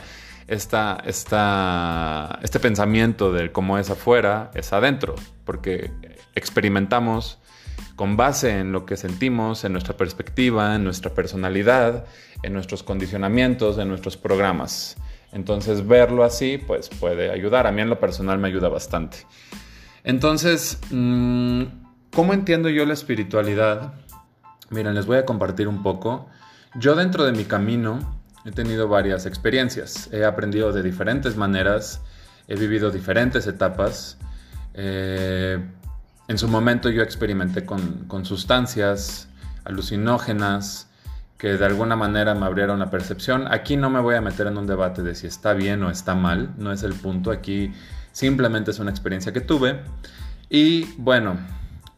esta, 0.49 1.03
este 1.05 2.61
pensamiento 2.61 3.33
de 3.33 3.53
cómo 3.53 3.79
es 3.79 3.91
afuera 3.91 4.51
es 4.55 4.73
adentro, 4.73 5.15
porque 5.45 5.91
experimentamos 6.35 7.39
con 7.97 8.17
base 8.17 8.59
en 8.61 8.73
lo 8.73 8.85
que 8.87 8.97
sentimos, 8.97 9.65
en 9.65 9.73
nuestra 9.73 9.97
perspectiva, 9.97 10.75
en 10.75 10.85
nuestra 10.85 11.13
personalidad, 11.15 12.05
en 12.43 12.53
nuestros 12.53 12.83
condicionamientos, 12.83 13.79
en 13.79 13.89
nuestros 13.89 14.17
programas. 14.17 14.97
Entonces 15.33 15.87
verlo 15.87 16.23
así 16.23 16.59
pues 16.59 16.89
puede 16.89 17.31
ayudar. 17.31 17.67
A 17.67 17.73
mí 17.73 17.81
en 17.81 17.89
lo 17.89 17.99
personal 17.99 18.39
me 18.39 18.49
ayuda 18.49 18.69
bastante. 18.69 19.27
Entonces, 20.05 20.79
mm, 20.91 21.63
¿cómo 22.15 22.33
entiendo 22.33 22.69
yo 22.69 22.87
la 22.87 22.95
espiritualidad? 22.95 23.95
Miren, 24.71 24.95
les 24.95 25.07
voy 25.07 25.17
a 25.17 25.25
compartir 25.25 25.67
un 25.67 25.83
poco. 25.83 26.29
Yo 26.75 26.95
dentro 26.95 27.25
de 27.25 27.33
mi 27.33 27.45
camino 27.45 28.16
He 28.47 28.53
tenido 28.53 28.87
varias 28.87 29.27
experiencias, 29.27 30.09
he 30.13 30.25
aprendido 30.25 30.73
de 30.73 30.81
diferentes 30.81 31.37
maneras, 31.37 32.01
he 32.47 32.55
vivido 32.55 32.93
diferentes 32.93 33.49
etapas. 33.49 34.19
Eh, 34.75 35.59
en 36.29 36.39
su 36.39 36.47
momento 36.47 36.89
yo 36.89 37.03
experimenté 37.03 37.67
con, 37.67 38.25
sustancias 38.25 39.29
alucinógenas 39.65 40.89
que 41.39 41.57
de 41.57 41.67
alguna 41.67 41.97
manera 41.97 42.37
me 42.37 42.47
abrieron 42.47 42.79
la 42.79 42.89
percepción. 42.89 43.53
Aquí 43.53 43.77
no 43.77 43.91
me 43.91 43.99
voy 43.99 44.15
a 44.15 44.21
meter 44.21 44.47
en 44.47 44.59
un 44.59 44.69
debate 44.69 45.03
de 45.03 45.17
si 45.17 45.27
está 45.27 45.53
bien 45.53 45.83
o 45.83 45.91
está 45.91 46.15
mal, 46.15 46.55
no 46.57 46.71
es 46.71 46.85
el 46.85 46.95
punto. 46.95 47.33
Aquí 47.33 47.73
simplemente 48.13 48.71
es 48.71 48.79
una 48.79 48.93
experiencia 48.93 49.33
que 49.33 49.41
tuve. 49.41 49.81
Y 50.49 50.85
bueno, 50.99 51.37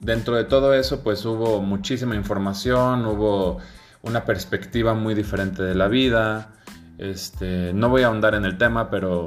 dentro 0.01 0.35
de 0.35 0.45
todo 0.45 0.73
eso 0.73 1.03
pues 1.03 1.27
hubo 1.27 1.61
muchísima 1.61 2.17
información, 2.17 3.05
hubo 3.05 3.59
una 4.03 4.25
perspectiva 4.25 4.95
muy 4.95 5.15
diferente 5.15 5.63
de 5.63 5.75
la 5.75 5.89
vida. 5.89 6.53
Este, 6.99 7.73
no 7.73 7.89
voy 7.89 8.03
a 8.03 8.07
ahondar 8.09 8.35
en 8.35 8.45
el 8.45 8.59
tema, 8.59 8.91
pero 8.91 9.27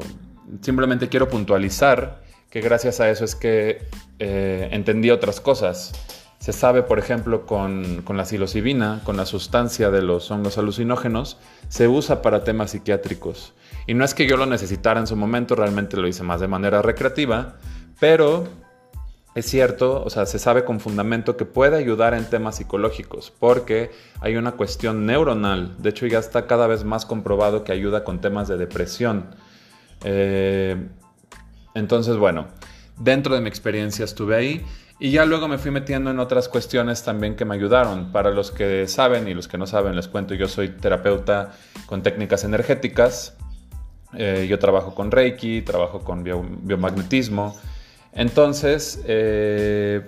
simplemente 0.62 1.10
quiero 1.10 1.30
puntualizar 1.30 2.22
que 2.50 2.62
gracias 2.62 3.00
a 3.00 3.10
eso 3.10 3.24
es 3.24 3.36
que 3.36 3.86
eh, 4.20 4.70
entendí 4.72 5.10
otras 5.10 5.40
cosas. 5.40 5.94
Se 6.40 6.54
sabe, 6.54 6.84
por 6.84 7.00
ejemplo, 7.00 7.46
con, 7.46 8.02
con, 8.02 8.18
la 8.18 8.26
psilocibina, 8.26 9.00
con 9.04 9.16
la 9.16 9.26
sustancia 9.26 9.92
de 9.92 10.02
los 10.02 10.32
hongos 10.32 10.58
alucinógenos, 10.58 11.38
se 11.70 11.88
usa 11.88 12.22
para 12.22 12.44
temas 12.44 12.72
psiquiátricos. 12.72 13.54
Y 13.88 13.94
no 13.94 14.04
es 14.04 14.14
que 14.14 14.28
yo 14.28 14.38
lo 14.38 14.48
necesitara 14.48 15.00
en 15.00 15.08
su 15.08 15.16
momento, 15.16 15.56
realmente 15.56 15.98
lo 15.98 16.08
hice 16.08 16.24
más 16.24 16.42
de 16.42 16.48
manera 16.48 16.82
recreativa, 16.82 17.58
pero 18.00 18.48
es 19.34 19.46
cierto, 19.46 20.04
o 20.04 20.10
sea, 20.10 20.26
se 20.26 20.40
sabe 20.40 20.66
con 20.66 20.82
fundamento 20.82 21.38
que 21.38 21.46
puede 21.46 21.78
ayudar 21.78 22.14
en 22.14 22.30
temas 22.30 22.58
psicológicos, 22.58 23.32
porque 23.32 23.92
hay 24.20 24.36
una 24.36 24.54
cuestión 24.54 25.06
neuronal. 25.06 25.76
De 25.82 25.90
hecho, 25.90 26.06
ya 26.06 26.20
está 26.20 26.48
cada 26.48 26.68
vez 26.68 26.84
más 26.84 27.06
comprobado 27.06 27.64
que 27.64 27.72
ayuda 27.72 28.04
con 28.04 28.20
temas 28.20 28.50
de 28.50 28.58
depresión. 28.58 29.34
Eh, 30.04 30.76
entonces, 31.74 32.18
bueno, 32.18 32.48
dentro 32.98 33.34
de 33.34 33.40
mi 33.40 33.48
experiencia 33.48 34.04
estuve 34.04 34.36
ahí 34.36 34.66
y 35.00 35.12
ya 35.12 35.24
luego 35.24 35.48
me 35.48 35.58
fui 35.58 35.72
metiendo 35.72 36.12
en 36.12 36.20
otras 36.20 36.50
cuestiones 36.50 37.04
también 37.04 37.38
que 37.38 37.46
me 37.46 37.56
ayudaron. 37.56 38.12
Para 38.12 38.32
los 38.32 38.52
que 38.52 38.86
saben 38.88 39.30
y 39.30 39.34
los 39.34 39.48
que 39.48 39.58
no 39.58 39.66
saben, 39.66 39.96
les 39.96 40.10
cuento, 40.10 40.34
yo 40.34 40.50
soy 40.50 40.70
terapeuta 40.70 41.54
con 41.86 42.04
técnicas 42.04 42.44
energéticas. 42.44 43.38
Eh, 44.14 44.46
yo 44.50 44.60
trabajo 44.60 44.94
con 44.94 45.10
Reiki, 45.10 45.62
trabajo 45.62 46.02
con 46.02 46.22
biomagnetismo 46.26 47.56
entonces, 48.14 49.02
eh, 49.06 50.02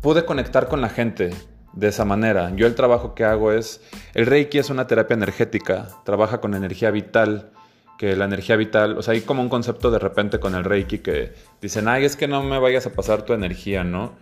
pude 0.00 0.24
conectar 0.24 0.68
con 0.68 0.80
la 0.80 0.88
gente 0.88 1.30
de 1.72 1.88
esa 1.88 2.04
manera. 2.04 2.52
Yo 2.54 2.66
el 2.66 2.74
trabajo 2.74 3.14
que 3.14 3.24
hago 3.24 3.52
es, 3.52 3.80
el 4.14 4.26
Reiki 4.26 4.58
es 4.58 4.70
una 4.70 4.86
terapia 4.86 5.14
energética, 5.14 5.88
trabaja 6.04 6.40
con 6.40 6.54
energía 6.54 6.90
vital, 6.90 7.50
que 7.98 8.16
la 8.16 8.24
energía 8.24 8.56
vital, 8.56 8.98
o 8.98 9.02
sea, 9.02 9.14
hay 9.14 9.20
como 9.20 9.42
un 9.42 9.48
concepto 9.48 9.90
de 9.90 9.98
repente 9.98 10.40
con 10.40 10.54
el 10.54 10.64
Reiki 10.64 10.98
que 10.98 11.32
dicen, 11.60 11.88
ay, 11.88 12.04
es 12.04 12.16
que 12.16 12.28
no 12.28 12.42
me 12.42 12.58
vayas 12.58 12.86
a 12.86 12.92
pasar 12.92 13.22
tu 13.22 13.32
energía, 13.32 13.84
¿no? 13.84 14.12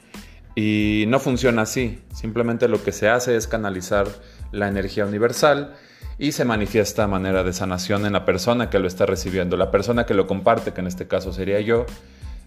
Y 0.55 1.07
no 1.09 1.19
funciona 1.19 1.63
así, 1.63 2.03
simplemente 2.13 2.69
lo 2.69 2.83
que 2.85 2.93
se 2.93 3.09
hace 3.09 3.37
es 3.37 3.47
canalizar 3.47 4.07
la 4.51 4.69
energía 4.69 5.07
universal 5.07 5.75
y 6.19 6.33
se 6.33 6.45
manifiesta 6.45 7.05
a 7.05 7.09
manera 7.09 7.43
de 7.43 7.55
sanación 7.55 8.05
en 8.05 8.13
la 8.13 8.27
persona 8.27 8.69
que 8.69 8.79
lo 8.79 8.87
está 8.87 9.07
recibiendo, 9.07 9.57
la 9.57 9.71
persona 9.71 10.05
que 10.05 10.15
lo 10.15 10.27
comparte, 10.27 10.73
que 10.73 10.81
en 10.83 10.87
este 10.87 11.09
caso 11.09 11.33
sería 11.33 11.61
yo, 11.61 11.87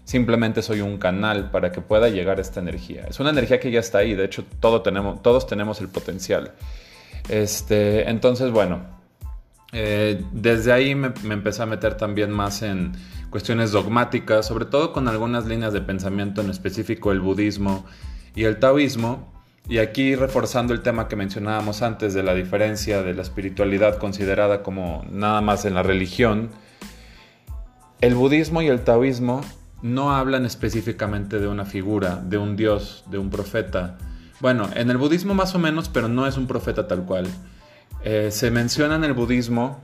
Simplemente 0.06 0.62
soy 0.62 0.82
un 0.82 0.98
canal 0.98 1.50
para 1.50 1.72
que 1.72 1.80
pueda 1.80 2.08
llegar 2.08 2.38
esta 2.38 2.60
energía. 2.60 3.06
Es 3.10 3.18
una 3.18 3.30
energía 3.30 3.58
que 3.58 3.72
ya 3.72 3.80
está 3.80 3.98
ahí, 3.98 4.14
de 4.14 4.24
hecho 4.24 4.44
todo 4.60 4.80
tenemos, 4.80 5.20
todos 5.20 5.48
tenemos 5.48 5.80
el 5.80 5.88
potencial. 5.88 6.52
Este, 7.28 8.08
entonces, 8.08 8.52
bueno, 8.52 8.82
eh, 9.72 10.22
desde 10.30 10.72
ahí 10.72 10.94
me, 10.94 11.12
me, 11.24 11.34
empecé 11.34 11.64
a 11.64 11.66
meter 11.66 11.96
también 11.96 12.30
más 12.30 12.62
en 12.62 12.92
cuestiones 13.30 13.72
dogmáticas, 13.72 14.46
sobre 14.46 14.66
todo 14.66 14.92
con 14.92 15.08
algunas 15.08 15.44
líneas 15.46 15.72
de 15.72 15.80
pensamiento, 15.80 16.40
en 16.40 16.50
específico 16.50 17.10
el 17.10 17.18
budismo 17.18 17.84
y 18.36 18.44
el 18.44 18.60
taoísmo. 18.60 19.32
Y 19.68 19.78
aquí 19.78 20.14
reforzando 20.14 20.72
el 20.72 20.82
tema 20.82 21.08
que 21.08 21.16
mencionábamos 21.16 21.82
antes 21.82 22.14
de 22.14 22.22
la 22.22 22.32
diferencia 22.32 23.02
de 23.02 23.12
la 23.12 23.22
espiritualidad 23.22 23.98
considerada 23.98 24.62
como 24.62 25.04
nada 25.10 25.40
más 25.40 25.64
en 25.64 25.74
la 25.74 25.82
religión, 25.82 26.50
el 28.00 28.14
budismo 28.14 28.62
y 28.62 28.68
el 28.68 28.84
taoísmo 28.84 29.40
no 29.82 30.14
hablan 30.14 30.46
específicamente 30.46 31.38
de 31.38 31.48
una 31.48 31.64
figura, 31.64 32.16
de 32.16 32.38
un 32.38 32.56
dios, 32.56 33.04
de 33.10 33.18
un 33.18 33.30
profeta. 33.30 33.98
Bueno, 34.40 34.68
en 34.74 34.90
el 34.90 34.96
budismo 34.96 35.34
más 35.34 35.54
o 35.54 35.58
menos, 35.58 35.88
pero 35.88 36.08
no 36.08 36.26
es 36.26 36.36
un 36.36 36.46
profeta 36.46 36.86
tal 36.86 37.04
cual. 37.04 37.26
Eh, 38.02 38.30
se 38.30 38.50
menciona 38.50 38.96
en 38.96 39.04
el 39.04 39.12
budismo 39.12 39.80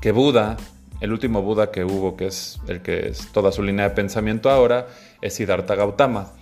que 0.00 0.12
Buda, 0.12 0.56
el 1.00 1.12
último 1.12 1.42
Buda 1.42 1.70
que 1.70 1.84
hubo, 1.84 2.16
que 2.16 2.26
es 2.26 2.60
el 2.68 2.82
que 2.82 3.08
es 3.08 3.28
toda 3.32 3.52
su 3.52 3.62
línea 3.62 3.88
de 3.88 3.94
pensamiento 3.94 4.50
ahora, 4.50 4.88
es 5.20 5.34
Siddhartha 5.34 5.74
Gautama. 5.74 6.32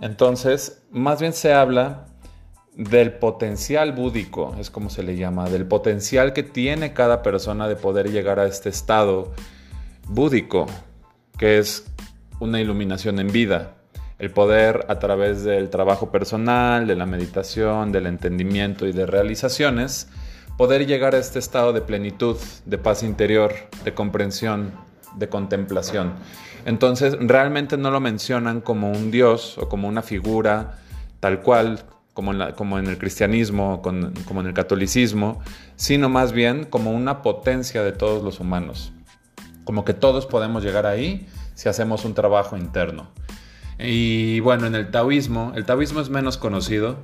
Entonces, 0.00 0.82
más 0.90 1.20
bien 1.20 1.32
se 1.32 1.52
habla 1.52 2.06
del 2.74 3.12
potencial 3.12 3.92
búdico, 3.92 4.56
es 4.58 4.70
como 4.70 4.88
se 4.88 5.02
le 5.02 5.16
llama, 5.16 5.48
del 5.48 5.66
potencial 5.66 6.32
que 6.32 6.42
tiene 6.42 6.94
cada 6.94 7.22
persona 7.22 7.68
de 7.68 7.76
poder 7.76 8.10
llegar 8.10 8.40
a 8.40 8.46
este 8.46 8.70
estado 8.70 9.32
búdico, 10.08 10.66
que 11.38 11.58
es 11.58 11.84
una 12.40 12.60
iluminación 12.60 13.18
en 13.18 13.32
vida. 13.32 13.74
El 14.18 14.30
poder 14.30 14.86
a 14.88 14.98
través 14.98 15.42
del 15.44 15.70
trabajo 15.70 16.10
personal, 16.10 16.86
de 16.86 16.96
la 16.96 17.06
meditación, 17.06 17.92
del 17.92 18.06
entendimiento 18.06 18.86
y 18.86 18.92
de 18.92 19.06
realizaciones, 19.06 20.08
poder 20.56 20.86
llegar 20.86 21.14
a 21.14 21.18
este 21.18 21.38
estado 21.38 21.72
de 21.72 21.80
plenitud, 21.80 22.36
de 22.66 22.78
paz 22.78 23.02
interior, 23.02 23.52
de 23.84 23.94
comprensión, 23.94 24.72
de 25.16 25.28
contemplación. 25.28 26.12
Entonces 26.64 27.16
realmente 27.20 27.76
no 27.76 27.90
lo 27.90 28.00
mencionan 28.00 28.60
como 28.60 28.90
un 28.90 29.10
dios 29.10 29.58
o 29.58 29.68
como 29.68 29.88
una 29.88 30.02
figura 30.02 30.78
tal 31.20 31.40
cual, 31.40 31.84
como 32.14 32.32
en, 32.78 32.86
el 32.86 32.98
cristianismo, 32.98 33.80
como 33.80 34.40
en 34.40 34.46
el 34.46 34.54
catolicismo, 34.54 35.40
sino 35.76 36.08
más 36.08 36.32
bien 36.32 36.64
como 36.64 36.92
una 36.92 37.22
potencia 37.22 37.82
de 37.82 37.92
todos 37.92 38.22
los 38.22 38.40
humanos. 38.40 38.92
Como 39.64 39.84
que 39.84 39.94
todos 39.94 40.26
podemos 40.26 40.62
llegar 40.64 40.86
ahí 40.86 41.26
si 41.54 41.68
hacemos 41.68 42.04
un 42.04 42.14
trabajo 42.14 42.56
interno. 42.56 43.08
Y 43.78 44.40
bueno, 44.40 44.66
en 44.66 44.74
el 44.74 44.90
taoísmo, 44.90 45.52
el 45.54 45.64
taoísmo 45.64 46.00
es 46.00 46.08
menos 46.08 46.36
conocido, 46.36 46.98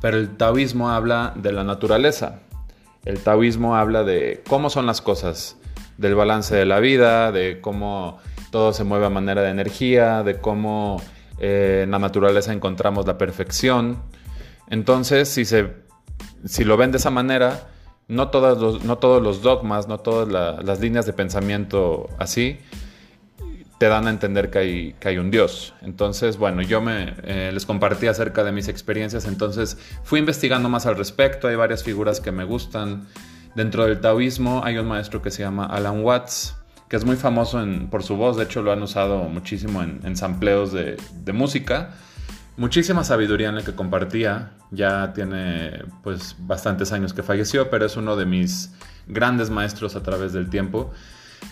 pero 0.00 0.16
el 0.16 0.36
taoísmo 0.36 0.90
habla 0.90 1.32
de 1.36 1.52
la 1.52 1.64
naturaleza. 1.64 2.40
El 3.04 3.20
taoísmo 3.20 3.76
habla 3.76 4.02
de 4.02 4.42
cómo 4.48 4.68
son 4.68 4.86
las 4.86 5.00
cosas, 5.00 5.56
del 5.96 6.14
balance 6.14 6.54
de 6.56 6.66
la 6.66 6.80
vida, 6.80 7.30
de 7.30 7.60
cómo 7.60 8.18
todo 8.50 8.72
se 8.72 8.84
mueve 8.84 9.06
a 9.06 9.10
manera 9.10 9.42
de 9.42 9.50
energía, 9.50 10.22
de 10.22 10.40
cómo 10.40 11.00
eh, 11.38 11.82
en 11.84 11.90
la 11.90 11.98
naturaleza 11.98 12.52
encontramos 12.52 13.06
la 13.06 13.16
perfección. 13.18 14.02
Entonces, 14.68 15.28
si, 15.28 15.44
se, 15.44 15.72
si 16.44 16.64
lo 16.64 16.76
ven 16.76 16.90
de 16.90 16.98
esa 16.98 17.10
manera, 17.10 17.68
no, 18.08 18.28
todos 18.28 18.84
no 18.84 18.98
todos 18.98 19.22
los 19.22 19.42
dogmas, 19.42 19.88
no 19.88 19.98
todas 19.98 20.28
las 20.64 20.80
líneas 20.80 21.06
de 21.06 21.12
pensamiento 21.12 22.08
así, 22.18 22.58
te 23.78 23.88
dan 23.88 24.06
a 24.06 24.10
entender 24.10 24.50
que 24.50 24.58
hay, 24.58 24.92
que 24.94 25.08
hay 25.08 25.18
un 25.18 25.30
Dios. 25.30 25.74
Entonces, 25.82 26.38
bueno, 26.38 26.62
yo 26.62 26.80
me, 26.80 27.14
eh, 27.24 27.50
les 27.52 27.66
compartí 27.66 28.06
acerca 28.06 28.42
de 28.42 28.52
mis 28.52 28.68
experiencias, 28.68 29.26
entonces 29.26 29.78
fui 30.02 30.18
investigando 30.18 30.68
más 30.68 30.86
al 30.86 30.96
respecto, 30.96 31.48
hay 31.48 31.56
varias 31.56 31.84
figuras 31.84 32.20
que 32.20 32.32
me 32.32 32.44
gustan. 32.44 33.06
Dentro 33.54 33.84
del 33.84 34.00
taoísmo 34.00 34.62
hay 34.64 34.78
un 34.78 34.86
maestro 34.86 35.22
que 35.22 35.30
se 35.30 35.42
llama 35.42 35.66
Alan 35.66 36.02
Watts, 36.02 36.56
que 36.88 36.96
es 36.96 37.04
muy 37.04 37.16
famoso 37.16 37.64
por 37.90 38.02
su 38.02 38.16
voz, 38.16 38.36
de 38.36 38.44
hecho 38.44 38.62
lo 38.62 38.72
han 38.72 38.82
usado 38.82 39.24
muchísimo 39.24 39.82
en, 39.82 40.16
sampleos 40.16 40.72
de, 40.72 40.96
de, 41.24 41.32
música. 41.32 41.90
Muchísima 42.56 43.02
sabiduría 43.04 43.48
en 43.48 43.56
la 43.56 43.62
que 43.62 43.74
compartía, 43.74 44.52
ya 44.70 45.12
tiene 45.12 45.84
pues 46.02 46.36
bastantes 46.38 46.92
años 46.92 47.12
que 47.12 47.22
falleció, 47.22 47.70
pero 47.70 47.84
es 47.84 47.96
uno 47.96 48.16
de 48.16 48.24
mis 48.24 48.72
grandes 49.06 49.50
maestros 49.50 49.96
a 49.96 50.02
través 50.02 50.32
del 50.32 50.48
tiempo. 50.48 50.92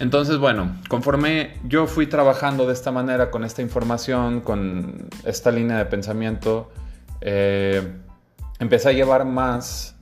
Entonces, 0.01 0.39
bueno, 0.39 0.77
conforme 0.89 1.55
yo 1.69 1.87
fui 1.87 2.07
trabajando 2.07 2.67
de 2.67 2.73
esta 2.73 2.91
manera, 2.91 3.31
con 3.31 3.45
esta 3.45 3.63
información, 3.63 4.41
con 4.41 5.09
esta 5.25 5.51
línea 5.53 5.79
de 5.79 5.85
pensamiento, 5.87 6.73
eh, 7.21 7.83
empecé 8.59 8.89
a 8.89 8.93
llevar 8.93 9.25
más 9.25 9.95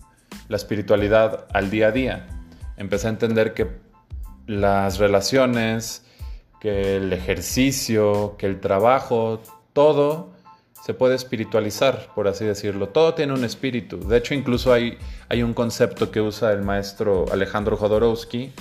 la 0.49 0.56
espiritualidad 0.56 1.46
al 1.52 1.70
día 1.70 1.88
a 1.88 1.90
día. 1.92 2.26
Empecé 2.76 3.08
a 3.08 3.11
entender 3.11 3.52
que 3.52 3.68
las 4.46 4.99
relaciones, 4.99 6.04
que 6.58 6.96
el 6.96 7.12
ejercicio, 7.12 8.37
que 8.38 8.46
el 8.46 8.61
trabajo, 8.61 9.42
todo 9.72 10.32
se 10.84 10.94
puede 10.94 11.14
espiritualizar, 11.14 12.08
por 12.14 12.28
así 12.28 12.44
decirlo. 12.44 12.88
Todo 12.88 13.14
tiene 13.14 13.34
un 13.34 13.44
espíritu. 13.44 14.00
De 14.00 14.16
hecho, 14.16 14.34
incluso 14.34 14.72
hay, 14.72 14.99
hay 15.28 15.42
un 15.42 15.54
concepto 15.54 16.11
que 16.11 16.20
usa 16.20 16.52
el 16.52 16.62
maestro 16.62 17.26
Alejandro 17.30 17.76
Jodorowsky, 17.76 18.52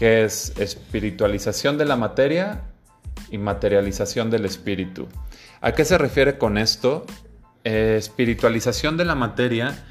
que 0.00 0.24
es 0.24 0.54
espiritualización 0.58 1.76
de 1.76 1.84
la 1.84 1.94
materia 1.94 2.62
y 3.30 3.36
materialización 3.36 4.30
del 4.30 4.46
espíritu. 4.46 5.08
¿A 5.60 5.72
qué 5.72 5.84
se 5.84 5.98
refiere 5.98 6.38
con 6.38 6.56
esto? 6.56 7.04
Eh, 7.64 7.96
espiritualización 7.98 8.96
de 8.96 9.04
la 9.04 9.14
materia 9.14 9.84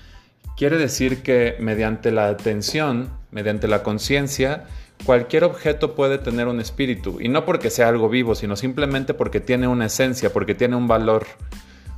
quiere 0.58 0.80
decir 0.80 1.22
que 1.22 1.58
mediante 1.60 2.10
la 2.10 2.28
atención, 2.28 3.12
mediante 3.30 3.68
la 3.68 3.84
conciencia, 3.84 4.66
cualquier 5.06 5.44
objeto 5.44 5.94
puede 5.94 6.18
tener 6.18 6.48
un 6.48 6.60
espíritu. 6.60 7.22
Y 7.22 7.28
no 7.28 7.46
porque 7.46 7.70
sea 7.70 7.88
algo 7.88 8.10
vivo, 8.10 8.34
sino 8.34 8.56
simplemente 8.56 9.14
porque 9.14 9.40
tiene 9.40 9.68
una 9.68 9.86
esencia, 9.86 10.34
porque 10.34 10.56
tiene 10.56 10.76
un 10.76 10.88
valor. 10.88 11.28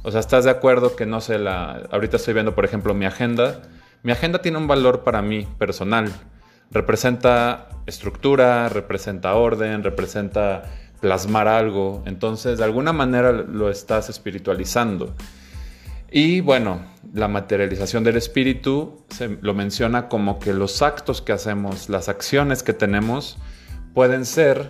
O 0.04 0.12
sea, 0.12 0.20
¿estás 0.20 0.44
de 0.44 0.52
acuerdo 0.52 0.98
que 0.98 1.06
no 1.06 1.22
sé 1.22 1.40
la... 1.40 1.88
Ahorita 1.92 2.18
estoy 2.18 2.34
viendo, 2.34 2.56
por 2.56 2.66
ejemplo, 2.66 2.94
mi 2.94 3.06
agenda. 3.06 3.62
Mi 4.04 4.12
agenda 4.12 4.42
tiene 4.42 4.58
un 4.58 4.68
valor 4.68 5.06
para 5.06 5.22
mí 5.22 5.48
personal. 5.58 6.12
Representa 6.72 7.70
estructura, 7.86 8.70
representa 8.70 9.36
orden, 9.36 9.84
representa 9.84 10.64
plasmar 11.00 11.48
algo. 11.48 12.04
Entonces, 12.06 12.60
de 12.60 12.64
alguna 12.64 12.94
manera 12.94 13.32
lo 13.32 13.70
estás 13.70 14.10
espiritualizando. 14.10 15.14
Y 16.12 16.42
bueno, 16.42 16.82
la 17.14 17.30
materialización 17.30 18.04
del 18.04 18.18
espíritu 18.18 19.02
se 19.10 19.38
lo 19.42 19.54
menciona 19.54 20.10
como 20.10 20.40
que 20.40 20.54
los 20.54 20.82
actos 20.82 21.22
que 21.22 21.32
hacemos, 21.32 21.90
las 21.90 22.10
acciones 22.10 22.64
que 22.64 22.74
tenemos, 22.74 23.38
pueden 23.94 24.26
ser 24.26 24.70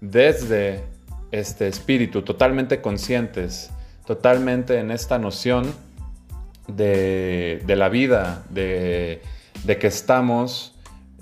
desde 0.00 0.84
este 1.30 1.68
espíritu, 1.68 2.22
totalmente 2.22 2.80
conscientes, 2.80 3.70
totalmente 4.04 4.78
en 4.78 4.90
esta 4.90 5.18
noción 5.18 5.72
de, 6.66 7.62
la 7.66 7.88
vida, 7.88 8.42
de, 8.50 9.22
que 9.64 9.86
estamos 9.86 10.69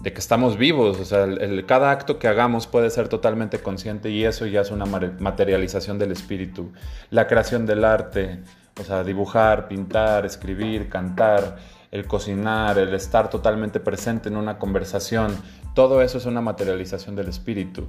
de 0.00 0.12
que 0.12 0.20
estamos 0.20 0.56
vivos, 0.56 1.00
o 1.00 1.04
sea, 1.04 1.26
cada 1.66 1.90
acto 1.90 2.18
que 2.18 2.28
hagamos 2.28 2.66
puede 2.66 2.88
ser 2.90 3.08
totalmente 3.08 3.58
consciente 3.58 4.10
y 4.10 4.24
eso 4.24 4.46
ya 4.46 4.60
es 4.60 4.70
una 4.70 4.86
materialización 4.86 5.98
del 5.98 6.12
espíritu. 6.12 6.72
La 7.10 7.26
creación 7.26 7.66
del 7.66 7.84
arte, 7.84 8.40
o 8.80 8.84
sea, 8.84 9.02
dibujar, 9.02 9.66
pintar, 9.66 10.24
escribir, 10.24 10.88
cantar, 10.88 11.56
el 11.90 12.06
cocinar, 12.06 12.78
el 12.78 12.94
estar 12.94 13.28
totalmente 13.28 13.80
presente 13.80 14.28
en 14.28 14.36
una 14.36 14.58
conversación, 14.58 15.34
todo 15.74 16.00
eso 16.02 16.18
es 16.18 16.26
una 16.26 16.40
materialización 16.40 17.16
del 17.16 17.28
espíritu. 17.28 17.84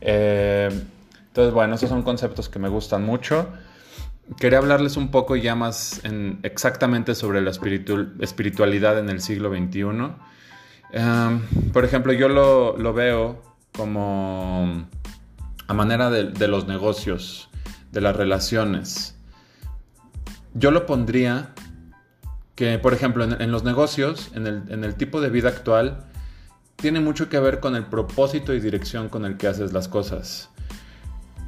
Eh, 0.00 0.68
entonces, 1.28 1.54
bueno, 1.54 1.76
esos 1.76 1.88
son 1.88 2.02
conceptos 2.02 2.48
que 2.48 2.58
me 2.58 2.68
gustan 2.68 3.04
mucho. 3.04 3.48
Quería 4.38 4.58
hablarles 4.58 4.96
un 4.96 5.10
poco 5.10 5.36
ya 5.36 5.54
más 5.54 6.02
exactamente 6.42 7.14
sobre 7.14 7.40
la 7.40 7.50
espiritualidad 7.50 8.98
en 8.98 9.08
el 9.08 9.22
siglo 9.22 9.50
XXI. 9.50 10.12
Por 11.72 11.84
ejemplo, 11.84 12.12
yo 12.12 12.28
lo, 12.28 12.92
veo 12.92 13.42
como 13.72 14.86
a 15.66 15.74
manera 15.74 16.10
de 16.10 16.48
los 16.48 16.66
negocios, 16.66 17.50
de 17.92 18.00
las 18.00 18.16
relaciones 18.16 19.18
yo 20.58 20.70
lo 20.70 20.86
pondría 20.86 21.50
que, 22.54 22.78
por 22.78 22.92
ejemplo, 22.92 23.24
en, 23.24 23.52
los 23.52 23.62
negocios, 23.62 24.30
en 24.34 24.46
el, 24.46 24.94
tipo 24.96 25.20
de 25.20 25.30
vida 25.30 25.48
actual, 25.48 26.06
tiene 26.76 27.00
mucho 27.00 27.28
que 27.28 27.38
ver 27.38 27.60
con 27.60 27.76
el 27.76 27.84
propósito 27.86 28.52
y 28.54 28.60
dirección 28.60 29.08
con 29.08 29.24
el 29.24 29.36
que 29.36 29.46
haces 29.46 29.72
las 29.72 29.86
cosas. 29.86 30.50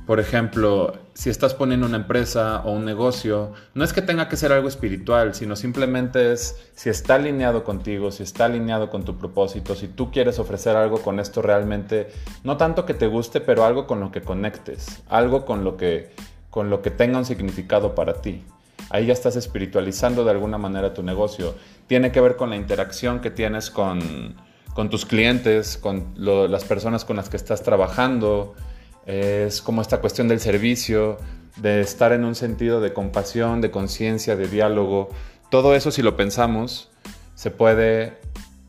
Por 0.07 0.19
ejemplo, 0.19 0.95
si 1.15 1.31
estás 1.31 1.55
poniendo 1.55 1.87
una 1.87 1.99
empresa 1.99 2.63
o 2.65 2.73
un 2.73 2.85
negocio, 2.85 3.53
no 3.75 3.85
es 3.85 3.93
que 3.93 4.03
tenga 4.03 4.29
que 4.29 4.37
ser 4.37 4.53
algo 4.53 4.67
espiritual, 4.67 5.35
sino 5.35 5.55
simplemente 5.55 6.33
es 6.33 6.71
si 6.75 6.91
está 6.91 7.15
alineado 7.15 7.63
contigo, 7.63 8.11
si 8.11 8.25
está 8.25 8.47
alineado 8.47 8.91
con 8.91 9.05
tu 9.05 9.17
propósito, 9.17 9.75
si 9.77 9.87
tú 9.87 10.11
quieres 10.11 10.39
ofrecer 10.39 10.77
algo 10.77 11.01
con 11.03 11.21
esto 11.21 11.43
realmente, 11.43 12.09
no 12.43 12.57
tanto 12.57 12.87
que 12.87 12.95
te 12.95 13.07
guste, 13.07 13.41
pero 13.41 13.65
algo 13.65 13.87
con 13.87 14.01
lo 14.01 14.11
que 14.11 14.23
conectes, 14.23 15.03
algo 15.09 15.45
con 15.45 15.63
lo 15.63 15.77
que, 15.77 16.11
con 16.51 16.71
lo 16.71 16.83
que 16.83 16.91
tenga 16.91 17.19
un 17.19 17.25
significado 17.25 17.95
para 17.95 18.15
ti 18.15 18.45
ahí 18.91 19.07
ya 19.07 19.13
estás 19.13 19.37
espiritualizando 19.37 20.25
de 20.25 20.33
alguna 20.33 20.59
manera 20.59 20.93
tu 20.93 21.03
negocio. 21.03 21.55
Tiene 21.87 22.13
que 22.13 22.21
ver 22.21 22.37
con 22.37 22.51
la 22.51 22.57
interacción 22.57 23.21
que 23.21 23.31
tienes 23.31 23.71
con, 23.71 24.37
tus 24.91 25.07
clientes, 25.07 25.77
con 25.77 26.13
las 26.17 26.65
personas 26.65 27.05
con 27.05 27.17
las 27.17 27.29
que 27.29 27.37
estás 27.37 27.63
trabajando. 27.63 28.55
Es 29.07 29.63
como 29.63 29.83
esta 29.83 30.01
cuestión 30.01 30.29
del 30.29 30.41
servicio, 30.41 31.19
de 31.57 31.81
estar 31.81 32.13
en 32.13 32.25
un 32.25 32.35
sentido 32.35 32.81
de 32.81 32.93
compasión, 32.93 33.61
de 33.61 33.71
conciencia, 33.71 34.37
de 34.37 34.49
diálogo. 34.49 35.09
Todo 35.51 35.75
eso, 35.75 35.91
si 35.91 36.03
lo 36.03 36.17
pensamos, 36.17 36.91
se 37.35 37.51
puede 37.51 38.19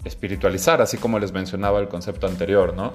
espiritualizar, 0.04 0.82
así 0.82 0.98
como 0.98 1.20
les 1.20 1.32
mencionaba 1.32 1.80
el 1.80 1.88
concepto 1.88 2.28
anterior, 2.28 2.74
¿no? 2.74 2.94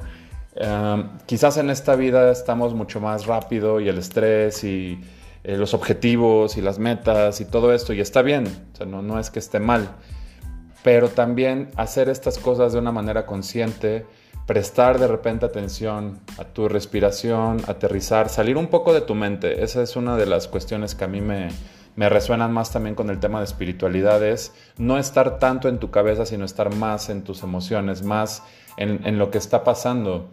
Em, 0.54 1.10
quizás 1.26 1.58
en 1.58 1.70
esta 1.70 1.96
vida 1.96 2.32
estamos 2.32 2.74
mucho 2.74 2.98
más 3.00 3.26
rápido 3.26 3.78
y 3.78 3.88
el 3.88 3.98
estrés 3.98 4.64
y 4.64 4.98
eh, 5.44 5.56
los 5.56 5.74
objetivos 5.74 6.56
y 6.56 6.62
las 6.62 6.78
metas 6.78 7.40
y 7.40 7.44
todo 7.44 7.72
esto, 7.74 7.92
y 7.92 8.00
está 8.00 8.22
bien, 8.22 8.48
no, 8.86 9.02
no 9.02 9.20
es 9.20 9.30
que 9.30 9.38
esté 9.38 9.60
mal, 9.60 9.90
pero 10.82 11.08
también 11.08 11.68
hacer 11.76 12.08
estas 12.08 12.38
cosas 12.38 12.72
de 12.72 12.78
una 12.78 12.90
manera 12.90 13.26
consciente, 13.26 14.06
prestar 14.46 14.98
de 15.00 15.08
repente 15.08 15.44
atención 15.44 16.20
a 16.38 16.44
tu 16.44 16.68
respiración, 16.68 17.60
aterrizar, 17.66 18.28
salir 18.28 18.56
un 18.56 18.68
poco 18.68 18.94
de 18.94 19.00
tu 19.00 19.14
mente, 19.14 19.64
esa 19.64 19.82
es 19.82 19.96
una 19.96 20.16
de 20.16 20.26
las 20.26 20.46
cuestiones 20.46 20.94
que 20.94 21.04
a 21.04 21.08
mí 21.08 21.20
me, 21.20 21.48
me 21.96 22.08
resuenan 22.08 22.52
más 22.52 22.70
también 22.70 22.94
con 22.94 23.10
el 23.10 23.18
tema 23.18 23.40
de 23.40 23.44
espiritualidad, 23.44 24.22
es 24.24 24.54
no 24.78 24.98
estar 24.98 25.40
tanto 25.40 25.68
en 25.68 25.78
tu 25.78 25.90
cabeza, 25.90 26.26
sino 26.26 26.44
estar 26.44 26.72
más 26.74 27.10
en 27.10 27.24
tus 27.24 27.42
emociones, 27.42 28.02
más 28.02 28.44
en, 28.76 29.04
en 29.04 29.18
lo 29.18 29.32
que 29.32 29.38
está 29.38 29.64
pasando. 29.64 30.30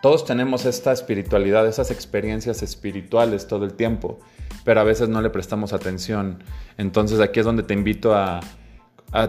Todos 0.00 0.24
tenemos 0.24 0.64
esta 0.64 0.90
espiritualidad, 0.90 1.66
esas 1.66 1.90
experiencias 1.90 2.62
espirituales 2.62 3.46
todo 3.46 3.64
el 3.66 3.74
tiempo, 3.74 4.18
pero 4.64 4.80
a 4.80 4.84
veces 4.84 5.08
no 5.08 5.20
le 5.20 5.30
prestamos 5.30 5.72
atención. 5.72 6.42
Entonces 6.78 7.20
aquí 7.20 7.40
es 7.40 7.46
donde 7.46 7.62
te 7.62 7.74
invito 7.74 8.14
a, 8.14 8.40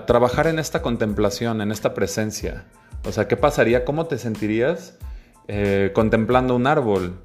trabajar 0.05 0.47
en 0.47 0.59
esta 0.59 0.81
contemplación, 0.81 1.61
en 1.61 1.71
esta 1.71 1.93
presencia. 1.93 2.65
O 3.05 3.11
sea, 3.11 3.27
¿qué 3.27 3.35
pasaría? 3.35 3.83
¿Cómo 3.83 4.05
te 4.05 4.17
sentirías 4.17 4.97
eh, 5.47 5.91
contemplando 5.93 6.55
un 6.55 6.67
árbol? 6.67 7.19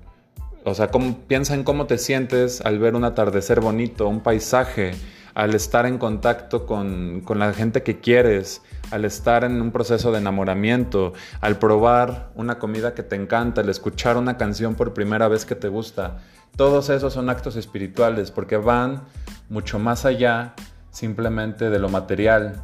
O 0.65 0.75
sea, 0.75 0.91
piensa 1.29 1.55
en 1.55 1.63
cómo 1.63 1.87
te 1.87 1.99
sientes 1.99 2.61
al 2.61 2.79
ver 2.79 2.97
un 2.97 3.05
atardecer 3.05 3.61
bonito, 3.61 4.09
un 4.09 4.21
paisaje, 4.21 4.93
al 5.35 5.55
estar 5.55 5.87
en 5.87 5.99
contacto 5.99 6.67
con, 6.67 7.23
con 7.25 7.39
la 7.39 7.53
gente 7.53 7.85
que 7.85 8.01
quieres, 8.01 8.61
al 8.91 9.05
estar 9.05 9.45
en 9.45 9.63
un 9.63 9.71
proceso 9.71 10.11
de 10.11 10.19
enamoramiento, 10.19 11.13
al 11.41 11.59
probar 11.59 12.33
una 12.35 12.59
comida 12.59 12.93
que 12.93 13.05
te 13.05 13.15
encanta, 13.15 13.61
al 13.61 13.69
escuchar 13.69 14.17
una 14.17 14.37
canción 14.37 14.75
por 14.75 14.95
primera 14.95 15.29
vez 15.29 15.45
que 15.45 15.55
te 15.55 15.69
gusta. 15.69 16.19
Todos 16.57 16.91
esos 16.91 17.13
son 17.13 17.31
actos 17.31 17.55
espirituales 17.55 18.33
porque 18.33 18.57
van 18.57 19.05
mucho 19.49 19.79
más 19.79 20.05
allá 20.05 20.55
simplemente 20.99 21.71
de 21.71 21.79
lo 21.79 21.89
material. 21.89 22.63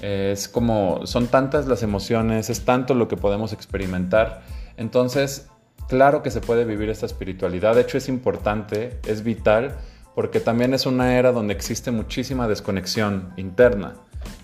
Es 0.00 0.48
como, 0.48 1.06
son 1.06 1.26
tantas 1.28 1.66
las 1.66 1.82
emociones, 1.82 2.50
es 2.50 2.64
tanto 2.64 2.94
lo 2.94 3.08
que 3.08 3.16
podemos 3.16 3.52
experimentar. 3.52 4.42
Entonces, 4.76 5.48
claro 5.88 6.22
que 6.22 6.30
se 6.30 6.40
puede 6.40 6.64
vivir 6.64 6.90
esta 6.90 7.06
espiritualidad. 7.06 7.74
De 7.74 7.82
hecho, 7.82 7.98
es 7.98 8.08
importante, 8.08 8.98
es 9.06 9.22
vital, 9.22 9.76
porque 10.14 10.40
también 10.40 10.74
es 10.74 10.86
una 10.86 11.16
era 11.18 11.32
donde 11.32 11.54
existe 11.54 11.90
muchísima 11.90 12.48
desconexión 12.48 13.32
interna 13.36 13.94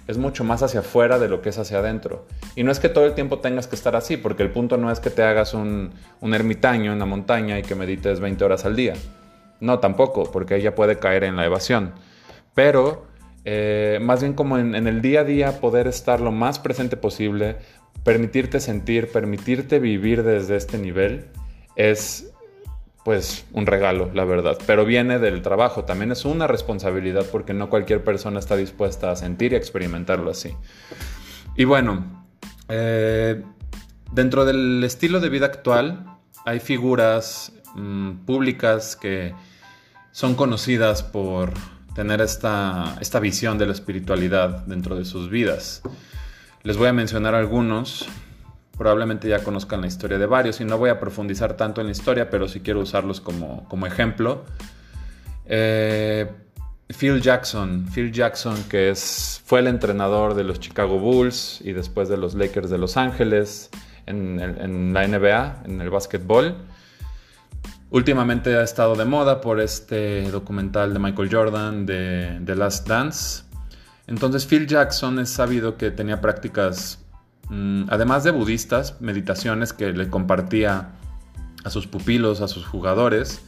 es 0.06 0.18
mucho 0.18 0.44
más 0.44 0.62
hacia 0.62 0.80
afuera 0.80 1.18
de 1.18 1.28
lo 1.28 1.42
que 1.42 1.48
es 1.48 1.58
hacia 1.58 1.78
adentro. 1.78 2.26
Y 2.54 2.62
no 2.62 2.70
es 2.70 2.78
que 2.78 2.88
todo 2.88 3.06
el 3.06 3.14
tiempo 3.14 3.40
tengas 3.40 3.66
que 3.66 3.74
estar 3.74 3.96
así, 3.96 4.16
porque 4.16 4.42
el 4.42 4.50
punto 4.50 4.76
no 4.76 4.90
es 4.90 5.00
que 5.00 5.10
te 5.10 5.22
hagas 5.22 5.52
un, 5.54 5.92
ermitaño 6.22 6.92
en 6.92 6.98
la 6.98 7.06
montaña 7.06 7.58
y 7.58 7.62
que 7.62 7.74
medites 7.74 8.20
20 8.20 8.44
horas 8.44 8.64
al 8.64 8.76
día. 8.76 8.94
No, 9.60 9.78
tampoco, 9.80 10.30
porque 10.30 10.56
ella 10.56 10.74
puede 10.74 10.98
caer 10.98 11.24
en 11.24 11.36
la 11.36 11.44
evasión. 11.44 11.92
Pero 12.54 13.06
eh, 13.48 14.00
más 14.02 14.22
bien 14.22 14.32
como 14.32 14.58
en, 14.58 14.74
el 14.74 15.00
día 15.00 15.20
a 15.20 15.24
día 15.24 15.60
poder 15.60 15.86
estar 15.86 16.20
lo 16.20 16.32
más 16.32 16.58
presente 16.58 16.96
posible, 16.96 17.58
permitirte 18.02 18.58
sentir, 18.58 19.12
permitirte 19.12 19.78
vivir 19.78 20.24
desde 20.24 20.56
este 20.56 20.78
nivel 20.78 21.28
es 21.76 22.32
pues 23.04 23.46
un 23.52 23.66
regalo, 23.66 24.10
la 24.12 24.24
verdad. 24.24 24.58
Pero 24.66 24.84
viene 24.84 25.20
del 25.20 25.42
trabajo, 25.42 25.84
también 25.84 26.10
es 26.10 26.24
una 26.24 26.48
responsabilidad 26.48 27.24
porque 27.30 27.54
no 27.54 27.70
cualquier 27.70 28.02
persona 28.02 28.40
está 28.40 28.56
dispuesta 28.56 29.12
a 29.12 29.16
sentir 29.16 29.52
y 29.52 29.54
experimentarlo 29.54 30.32
así. 30.32 30.52
Y 31.54 31.66
bueno, 31.66 32.26
eh, 32.68 33.44
dentro 34.10 34.44
del 34.44 34.82
estilo 34.82 35.20
de 35.20 35.28
vida 35.28 35.46
actual 35.46 36.18
hay 36.44 36.58
figuras 36.58 37.52
mm, 37.76 38.24
públicas 38.24 38.96
que 38.96 39.34
son 40.10 40.34
conocidas 40.34 41.04
por 41.04 41.52
tener 41.96 42.20
esta, 42.20 42.94
esta 43.00 43.18
visión 43.20 43.56
de 43.56 43.64
la 43.64 43.72
espiritualidad 43.72 44.66
dentro 44.66 44.96
de 44.96 45.06
sus 45.06 45.30
vidas. 45.30 45.80
Les 46.62 46.76
voy 46.76 46.88
a 46.88 46.92
mencionar 46.92 47.34
algunos. 47.34 48.06
Probablemente 48.76 49.30
ya 49.30 49.42
conozcan 49.42 49.80
la 49.80 49.86
historia 49.86 50.18
de 50.18 50.26
varios 50.26 50.60
y 50.60 50.66
no 50.66 50.76
voy 50.76 50.90
a 50.90 51.00
profundizar 51.00 51.56
tanto 51.56 51.80
en 51.80 51.86
la 51.86 51.92
historia, 51.92 52.28
pero 52.28 52.48
sí 52.48 52.60
quiero 52.60 52.80
usarlos 52.80 53.22
como, 53.22 53.86
ejemplo. 53.86 54.44
Eh, 55.46 56.30
Phil 56.88 57.22
Jackson, 57.22 57.86
Phil 57.92 58.12
Jackson 58.12 58.62
que 58.64 58.90
es, 58.90 59.40
fue 59.46 59.60
el 59.60 59.66
entrenador 59.66 60.34
de 60.34 60.44
los 60.44 60.60
Chicago 60.60 60.98
Bulls 60.98 61.62
y 61.64 61.72
después 61.72 62.10
de 62.10 62.18
los 62.18 62.34
Lakers 62.34 62.68
de 62.68 62.76
Los 62.76 62.98
Ángeles 62.98 63.70
en, 64.04 64.92
la 64.92 65.08
NBA, 65.08 65.62
en 65.64 65.80
el 65.80 65.88
básquetbol. 65.88 66.56
Últimamente 67.96 68.54
ha 68.56 68.62
estado 68.62 68.94
de 68.94 69.04
moda 69.04 69.40
por 69.40 69.60
este 69.60 70.30
documental 70.30 70.92
de 70.92 70.98
Michael 70.98 71.28
Jordan 71.32 71.86
de 71.86 72.40
The 72.44 72.54
Last 72.54 72.86
Dance. 72.86 73.44
Entonces 74.06 74.46
Phil 74.46 74.66
Jackson 74.66 75.18
es 75.18 75.30
sabido 75.30 75.76
que 75.76 75.90
tenía 75.90 76.20
prácticas 76.20 76.98
Mm, 77.48 77.84
además 77.90 78.24
de 78.24 78.32
budistas, 78.32 79.00
meditaciones 79.00 79.72
que 79.72 79.92
le 79.92 80.10
compartía 80.10 80.90
a 81.64 81.70
sus 81.70 81.86
pupilos, 81.86 82.40
a 82.40 82.48
sus 82.48 82.66
jugadores. 82.66 83.40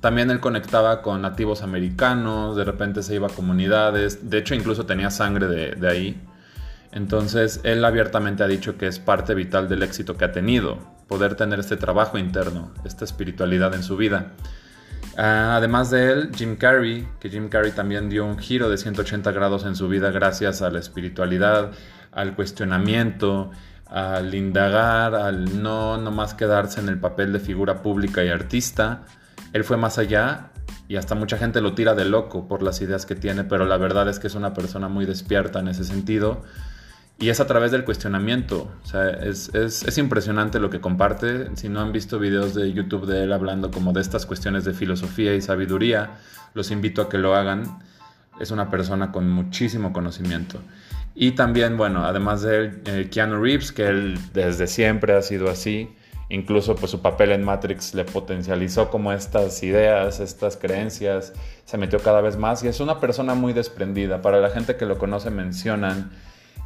También 0.00 0.30
él 0.30 0.40
conectaba 0.40 1.02
con 1.02 1.22
nativos 1.22 1.62
americanos, 1.62 2.56
de 2.56 2.64
repente 2.64 3.02
se 3.02 3.14
iba 3.14 3.28
a 3.28 3.30
comunidades, 3.30 4.28
de 4.28 4.38
hecho 4.38 4.54
incluso 4.54 4.86
tenía 4.86 5.10
sangre 5.10 5.46
de, 5.46 5.88
ahí. 5.88 6.20
Entonces 6.92 7.60
él 7.64 7.84
abiertamente 7.84 8.42
ha 8.42 8.46
dicho 8.46 8.76
que 8.76 8.86
es 8.86 8.98
parte 8.98 9.34
vital 9.34 9.68
del 9.68 9.82
éxito 9.82 10.16
que 10.16 10.24
ha 10.24 10.32
tenido, 10.32 10.78
poder 11.14 11.36
tener 11.36 11.60
este 11.60 11.76
trabajo 11.76 12.18
interno, 12.18 12.72
esta 12.84 13.04
espiritualidad 13.04 13.72
en 13.72 13.84
su 13.84 13.96
vida. 13.96 14.32
Ah, 15.16 15.54
además 15.56 15.88
de 15.92 16.10
él, 16.10 16.30
Jim 16.34 16.56
Carrey, 16.56 17.06
que 17.20 17.30
Jim 17.30 17.48
Carrey 17.48 17.70
también 17.70 18.08
dio 18.08 18.26
un 18.26 18.36
giro 18.36 18.68
de 18.68 18.76
180 18.76 19.30
grados 19.30 19.64
en 19.64 19.76
su 19.76 19.86
vida 19.86 20.10
gracias 20.10 20.60
a 20.60 20.70
la 20.70 20.80
espiritualidad, 20.80 21.70
al 22.10 22.34
cuestionamiento, 22.34 23.52
al 23.86 24.34
indagar, 24.34 25.14
al 25.14 25.62
no 25.62 25.98
nomás 25.98 26.34
quedarse 26.34 26.80
en 26.80 26.88
el 26.88 26.98
papel 26.98 27.32
de 27.32 27.38
figura 27.38 27.80
pública 27.80 28.24
y 28.24 28.28
artista. 28.28 29.04
Él 29.52 29.62
fue 29.62 29.76
más 29.76 29.98
allá 29.98 30.50
y 30.88 30.96
hasta 30.96 31.14
mucha 31.14 31.38
gente 31.38 31.60
lo 31.60 31.74
tira 31.74 31.94
de 31.94 32.06
loco 32.06 32.48
por 32.48 32.64
las 32.64 32.80
ideas 32.80 33.06
que 33.06 33.14
tiene, 33.14 33.44
pero 33.44 33.66
la 33.66 33.76
verdad 33.76 34.08
es 34.08 34.18
que 34.18 34.26
es 34.26 34.34
una 34.34 34.52
persona 34.52 34.88
muy 34.88 35.06
despierta 35.06 35.60
en 35.60 35.68
ese 35.68 35.84
sentido. 35.84 36.42
Y 37.18 37.28
es 37.28 37.40
a 37.40 37.46
través 37.46 37.70
del 37.70 37.84
cuestionamiento. 37.84 38.70
O 38.82 38.86
sea, 38.86 39.08
es, 39.08 39.54
es, 39.54 39.98
impresionante 39.98 40.58
lo 40.58 40.68
que 40.68 40.80
comparte. 40.80 41.54
Si 41.56 41.68
no 41.68 41.80
han 41.80 41.92
visto 41.92 42.18
videos 42.18 42.54
de 42.54 42.72
YouTube 42.72 43.06
de 43.06 43.22
él 43.22 43.32
hablando 43.32 43.70
como 43.70 43.92
de 43.92 44.00
estas 44.00 44.26
cuestiones 44.26 44.64
de 44.64 44.74
filosofía 44.74 45.34
y 45.34 45.40
sabiduría, 45.40 46.18
los 46.54 46.70
invito 46.70 47.02
a 47.02 47.08
que 47.08 47.18
lo 47.18 47.34
hagan. 47.34 47.78
Es 48.40 48.50
una 48.50 48.68
persona 48.68 49.12
con 49.12 49.30
muchísimo 49.30 49.92
conocimiento. 49.92 50.60
Y 51.14 51.32
también, 51.32 51.76
bueno, 51.76 52.04
además 52.04 52.42
de 52.42 52.56
él, 52.56 52.82
eh, 52.86 53.08
Keanu 53.10 53.40
Reeves, 53.40 53.70
que 53.70 53.86
él 53.86 54.18
desde 54.32 54.66
siempre 54.66 55.14
ha 55.14 55.22
sido 55.22 55.48
así. 55.48 55.94
Incluso 56.30 56.74
pues 56.74 56.90
su 56.90 57.00
papel 57.00 57.30
en 57.32 57.44
Matrix 57.44 57.94
le 57.94 58.04
potencializó 58.04 58.90
como 58.90 59.12
estas 59.12 59.62
ideas, 59.62 60.20
estas 60.20 60.56
creencias, 60.56 61.32
se 61.64 61.78
metió 61.78 62.00
cada 62.00 62.22
vez 62.22 62.36
más 62.36 62.64
y 62.64 62.68
es 62.68 62.80
una 62.80 62.98
persona 62.98 63.34
muy 63.34 63.52
desprendida. 63.52 64.22
Para 64.22 64.40
la 64.40 64.50
gente 64.50 64.76
que 64.76 64.86
lo 64.86 64.98
conoce 64.98 65.30
mencionan 65.30 66.10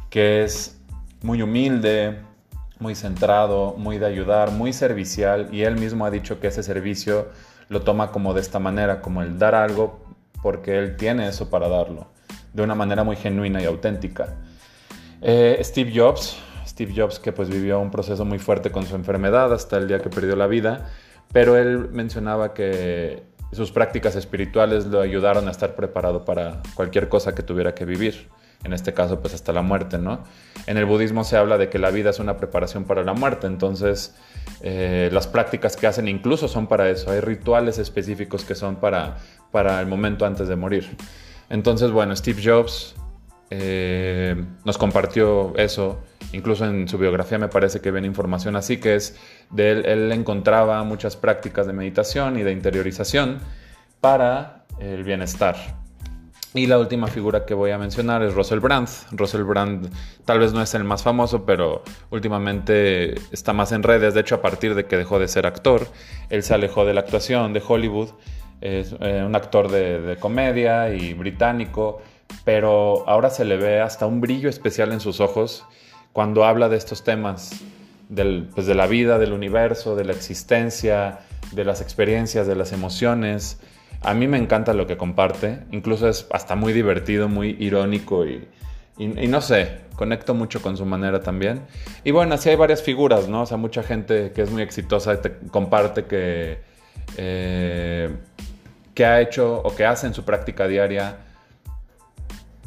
que 0.09 0.43
es 0.43 0.79
muy 1.21 1.41
humilde, 1.41 2.19
muy 2.79 2.95
centrado, 2.95 3.75
muy 3.77 3.97
de 3.97 4.05
ayudar, 4.05 4.51
muy 4.51 4.73
servicial 4.73 5.49
y 5.51 5.63
él 5.63 5.75
mismo 5.75 6.05
ha 6.05 6.11
dicho 6.11 6.39
que 6.39 6.47
ese 6.47 6.63
servicio 6.63 7.27
lo 7.67 7.81
toma 7.81 8.11
como 8.11 8.33
de 8.33 8.41
esta 8.41 8.59
manera, 8.59 9.01
como 9.01 9.21
el 9.21 9.37
dar 9.37 9.53
algo 9.53 9.99
porque 10.41 10.77
él 10.77 10.95
tiene 10.95 11.27
eso 11.27 11.49
para 11.49 11.67
darlo 11.67 12.07
de 12.53 12.63
una 12.63 12.75
manera 12.75 13.03
muy 13.03 13.15
genuina 13.15 13.61
y 13.61 13.65
auténtica. 13.65 14.35
Eh, 15.21 15.59
Steve 15.61 15.91
Jobs, 15.93 16.37
Steve 16.65 16.93
Jobs 16.95 17.19
que 17.19 17.31
pues 17.31 17.49
vivió 17.49 17.79
un 17.79 17.91
proceso 17.91 18.25
muy 18.25 18.39
fuerte 18.39 18.71
con 18.71 18.85
su 18.85 18.95
enfermedad 18.95 19.53
hasta 19.53 19.77
el 19.77 19.87
día 19.87 19.99
que 19.99 20.09
perdió 20.09 20.35
la 20.35 20.47
vida, 20.47 20.89
pero 21.31 21.57
él 21.57 21.89
mencionaba 21.91 22.53
que 22.53 23.23
sus 23.51 23.71
prácticas 23.71 24.15
espirituales 24.15 24.85
lo 24.85 25.01
ayudaron 25.01 25.47
a 25.47 25.51
estar 25.51 25.75
preparado 25.75 26.25
para 26.25 26.61
cualquier 26.75 27.09
cosa 27.09 27.35
que 27.35 27.43
tuviera 27.43 27.75
que 27.75 27.85
vivir. 27.85 28.29
En 28.63 28.73
este 28.73 28.93
caso, 28.93 29.21
pues 29.21 29.33
hasta 29.33 29.53
la 29.53 29.61
muerte, 29.61 29.97
¿no? 29.97 30.23
En 30.67 30.77
el 30.77 30.85
budismo 30.85 31.23
se 31.23 31.37
habla 31.37 31.57
de 31.57 31.69
que 31.69 31.79
la 31.79 31.91
vida 31.91 32.09
es 32.09 32.19
una 32.19 32.35
preparación 32.35 32.83
para 32.83 33.03
la 33.03 33.13
muerte, 33.13 33.47
entonces 33.47 34.15
eh, 34.61 35.09
las 35.13 35.27
prácticas 35.27 35.77
que 35.77 35.87
hacen 35.87 36.07
incluso 36.07 36.47
son 36.47 36.67
para 36.67 36.89
eso. 36.89 37.11
Hay 37.11 37.21
rituales 37.21 37.77
específicos 37.79 38.43
que 38.43 38.55
son 38.55 38.75
para, 38.75 39.17
para 39.51 39.79
el 39.79 39.87
momento 39.87 40.25
antes 40.25 40.47
de 40.49 40.57
morir. 40.57 40.97
Entonces, 41.49 41.91
bueno, 41.91 42.15
Steve 42.15 42.41
Jobs 42.43 42.95
eh, 43.49 44.35
nos 44.65 44.77
compartió 44.77 45.55
eso. 45.55 46.01
Incluso 46.33 46.65
en 46.65 46.87
su 46.87 46.97
biografía 46.97 47.39
me 47.39 47.47
parece 47.47 47.79
que 47.79 47.91
ven 47.91 48.05
información 48.05 48.55
así, 48.55 48.77
que 48.77 48.95
es 48.95 49.17
de 49.49 49.71
él, 49.71 49.85
él 49.85 50.11
encontraba 50.11 50.83
muchas 50.83 51.15
prácticas 51.15 51.65
de 51.65 51.73
meditación 51.73 52.37
y 52.37 52.43
de 52.43 52.51
interiorización 52.51 53.39
para 54.01 54.65
el 54.79 55.03
bienestar. 55.03 55.78
Y 56.53 56.65
la 56.65 56.79
última 56.79 57.07
figura 57.07 57.45
que 57.45 57.53
voy 57.53 57.71
a 57.71 57.77
mencionar 57.77 58.23
es 58.23 58.33
Russell 58.33 58.59
Brand. 58.59 58.89
Russell 59.11 59.43
Brand 59.43 59.89
tal 60.25 60.39
vez 60.39 60.51
no 60.51 60.61
es 60.61 60.73
el 60.73 60.83
más 60.83 61.03
famoso, 61.03 61.45
pero 61.45 61.83
últimamente 62.09 63.13
está 63.31 63.53
más 63.53 63.71
en 63.71 63.83
redes. 63.83 64.15
De 64.15 64.21
hecho, 64.21 64.35
a 64.35 64.41
partir 64.41 64.73
de 64.73 64.85
que 64.85 64.97
dejó 64.97 65.19
de 65.19 65.27
ser 65.27 65.45
actor, 65.45 65.87
él 66.29 66.41
se 66.41 66.55
alejó 66.55 66.85
de 66.85 66.95
la 66.95 67.01
actuación 67.01 67.53
de 67.53 67.61
Hollywood 67.65 68.09
es 68.61 68.93
eh, 68.99 69.23
un 69.25 69.35
actor 69.35 69.69
de, 69.71 70.17
comedia 70.19 70.93
y 70.93 71.13
británico, 71.13 72.01
pero 72.43 73.07
ahora 73.07 73.29
se 73.29 73.45
le 73.45 73.57
ve 73.57 73.79
hasta 73.79 74.05
un 74.05 74.21
brillo 74.21 74.49
especial 74.49 74.91
en 74.91 74.99
sus 74.99 75.19
ojos 75.19 75.65
cuando 76.11 76.43
habla 76.43 76.69
de 76.69 76.77
estos 76.77 77.03
temas, 77.03 77.63
pues 78.53 78.65
de 78.65 78.75
la 78.75 78.87
vida, 78.87 79.19
del 79.19 79.33
universo, 79.33 79.95
de 79.95 80.03
la 80.03 80.11
existencia, 80.11 81.19
de 81.51 81.63
las 81.63 81.81
experiencias, 81.81 82.47
de 82.47 82.55
las 82.55 82.73
emociones. 82.73 83.59
A 84.01 84.13
mí 84.13 84.27
me 84.27 84.37
encanta 84.37 84.73
lo 84.73 84.87
que 84.87 84.97
comparte, 84.97 85.59
incluso 85.71 86.07
es 86.07 86.27
hasta 86.31 86.55
muy 86.55 86.73
divertido, 86.73 87.27
muy 87.27 87.57
irónico 87.59 88.25
y, 88.25 88.47
no 88.97 89.41
sé, 89.41 89.79
conecto 89.95 90.33
mucho 90.33 90.61
con 90.61 90.77
su 90.77 90.85
manera 90.85 91.21
también. 91.21 91.61
Y 92.03 92.11
bueno, 92.11 92.35
así 92.35 92.49
hay 92.49 92.55
varias 92.55 92.81
figuras, 92.81 93.27
¿no? 93.27 93.41
O 93.41 93.45
sea, 93.45 93.57
mucha 93.57 93.83
gente 93.83 94.31
que 94.31 94.41
es 94.41 94.51
muy 94.51 94.61
exitosa 94.61 95.21
te 95.21 95.37
comparte 95.51 96.05
que 96.05 96.59
eh, 97.17 98.09
que 98.93 99.05
ha 99.05 99.21
hecho 99.21 99.61
o 99.63 99.73
que 99.75 99.85
hace 99.85 100.07
en 100.07 100.13
su 100.13 100.23
práctica 100.25 100.67
diaria 100.67 101.17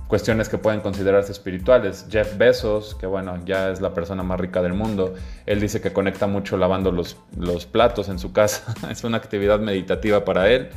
cuestiones 0.09 0.49
que 0.49 0.59
pueden 0.59 0.81
considerarse 0.81 1.33
espirituales. 1.33 2.07
Jeff 2.11 2.37
Bezos, 2.39 2.95
que 2.95 3.07
bueno, 3.07 3.43
ya 3.45 3.71
es 3.71 3.81
la 3.81 3.93
persona 3.95 4.23
más 4.23 4.41
rica 4.41 4.63
del 4.63 4.73
mundo, 4.73 5.15
él 5.45 5.61
dice 5.61 5.81
que 5.81 5.93
conecta 5.93 6.27
mucho 6.27 6.57
lavando 6.57 6.91
los, 6.91 7.19
los 7.37 7.67
platos 7.67 8.09
en 8.09 8.19
su 8.19 8.33
casa, 8.33 8.75
es 8.91 9.05
una 9.05 9.19
actividad 9.19 9.61
meditativa 9.61 10.25
para 10.25 10.51
él. 10.51 10.71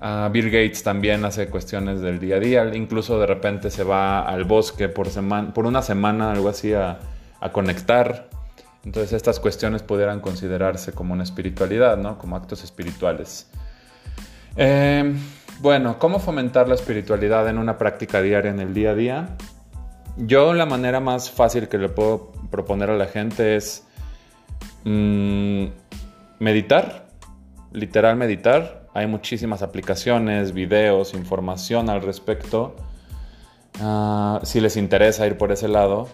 Uh, 0.00 0.30
Bill 0.30 0.46
Gates 0.46 0.84
también 0.84 1.24
hace 1.24 1.48
cuestiones 1.48 2.00
del 2.00 2.20
día 2.20 2.36
a 2.36 2.38
día, 2.38 2.74
incluso 2.74 3.18
de 3.18 3.26
repente 3.26 3.70
se 3.70 3.82
va 3.82 4.20
al 4.20 4.44
bosque 4.44 4.88
por, 4.88 5.08
semana, 5.08 5.52
por 5.52 5.66
una 5.66 5.82
semana, 5.82 6.30
algo 6.30 6.48
así, 6.48 6.72
a, 6.72 7.00
conectar. 7.52 8.28
Entonces 8.84 9.12
estas 9.12 9.40
cuestiones 9.40 9.82
pudieran 9.82 10.20
considerarse 10.20 10.92
como 10.92 11.14
una 11.14 11.24
espiritualidad, 11.24 11.96
¿no? 11.96 12.16
Como 12.16 12.36
actos 12.36 12.62
espirituales. 12.62 13.50
Eh, 14.56 15.14
bueno, 15.60 15.98
¿cómo 15.98 16.20
fomentar 16.20 16.68
la 16.68 16.76
espiritualidad 16.76 17.48
en 17.48 17.58
una 17.58 17.76
práctica 17.76 18.22
diaria 18.22 18.50
en 18.50 18.60
el 18.60 18.74
día 18.74 18.90
a 18.90 18.94
día? 18.94 19.36
Yo 20.16 20.54
la 20.54 20.66
manera 20.66 21.00
más 21.00 21.30
fácil 21.30 21.68
que 21.68 21.78
le 21.78 21.88
puedo 21.88 22.32
proponer 22.50 22.90
a 22.90 22.96
la 22.96 23.06
gente 23.06 23.56
es 23.56 23.84
mm, 24.84 25.66
meditar, 26.38 27.08
literal 27.72 28.16
meditar. 28.16 28.77
Hay 28.94 29.06
muchísimas 29.06 29.62
aplicaciones, 29.62 30.52
videos, 30.52 31.14
información 31.14 31.90
al 31.90 32.02
respecto. 32.02 32.76
Ah, 33.80 34.40
si 34.42 34.60
les 34.60 34.76
interesa 34.76 35.26
ir 35.26 35.36
por 35.36 35.52
ese 35.52 35.68
lado. 35.68 36.08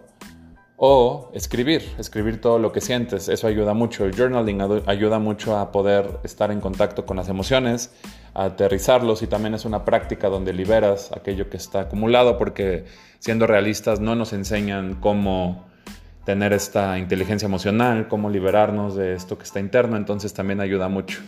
O 0.76 1.30
escribir, 1.34 1.82
escribir 1.98 2.40
todo 2.40 2.58
lo 2.58 2.72
que 2.72 2.80
sientes. 2.80 3.28
Eso 3.28 3.46
ayuda 3.46 3.74
mucho. 3.74 4.04
El 4.04 4.14
journaling 4.16 4.60
ayuda 4.86 5.18
mucho 5.18 5.56
a 5.56 5.70
poder 5.70 6.18
estar 6.24 6.50
en 6.50 6.60
contacto 6.60 7.06
con 7.06 7.16
las 7.16 7.28
emociones 7.28 7.90
aterrizarlos 8.34 9.22
y 9.22 9.28
también 9.28 9.54
es 9.54 9.64
una 9.64 9.84
práctica 9.84 10.28
donde 10.28 10.52
liberas 10.52 11.12
aquello 11.12 11.48
que 11.48 11.56
está 11.56 11.82
acumulado 11.82 12.36
porque 12.36 12.84
siendo 13.20 13.46
realistas 13.46 14.00
no 14.00 14.16
nos 14.16 14.32
enseñan 14.32 14.96
cómo 14.96 15.64
tener 16.24 16.52
esta 16.52 16.98
inteligencia 16.98 17.46
emocional, 17.46 18.08
cómo 18.08 18.30
liberarnos 18.30 18.96
de 18.96 19.14
esto 19.14 19.38
que 19.38 19.44
está 19.44 19.60
interno, 19.60 19.96
entonces 19.96 20.34
también 20.34 20.60
ayuda 20.60 20.88
mucho. 20.88 21.20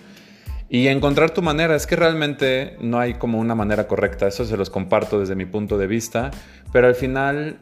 Y 0.68 0.88
encontrar 0.88 1.30
tu 1.30 1.42
manera, 1.42 1.76
es 1.76 1.86
que 1.86 1.94
realmente 1.94 2.76
no 2.80 2.98
hay 2.98 3.14
como 3.14 3.38
una 3.38 3.54
manera 3.54 3.86
correcta, 3.86 4.26
eso 4.26 4.44
se 4.44 4.56
los 4.56 4.68
comparto 4.68 5.20
desde 5.20 5.36
mi 5.36 5.44
punto 5.44 5.78
de 5.78 5.86
vista, 5.86 6.30
pero 6.72 6.88
al 6.88 6.96
final 6.96 7.58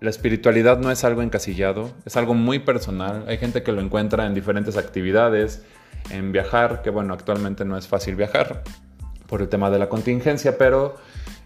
la 0.00 0.10
espiritualidad 0.10 0.78
no 0.78 0.90
es 0.90 1.04
algo 1.04 1.22
encasillado, 1.22 1.92
es 2.06 2.16
algo 2.16 2.34
muy 2.34 2.58
personal, 2.58 3.24
hay 3.28 3.38
gente 3.38 3.62
que 3.62 3.72
lo 3.72 3.80
encuentra 3.80 4.26
en 4.26 4.34
diferentes 4.34 4.76
actividades, 4.76 5.64
en 6.10 6.32
viajar, 6.32 6.82
que 6.82 6.90
bueno, 6.90 7.12
actualmente 7.12 7.64
no 7.64 7.76
es 7.76 7.88
fácil 7.88 8.16
viajar 8.16 8.62
por 9.26 9.42
el 9.42 9.48
tema 9.48 9.70
de 9.70 9.78
la 9.78 9.88
contingencia, 9.88 10.56
pero 10.56 10.96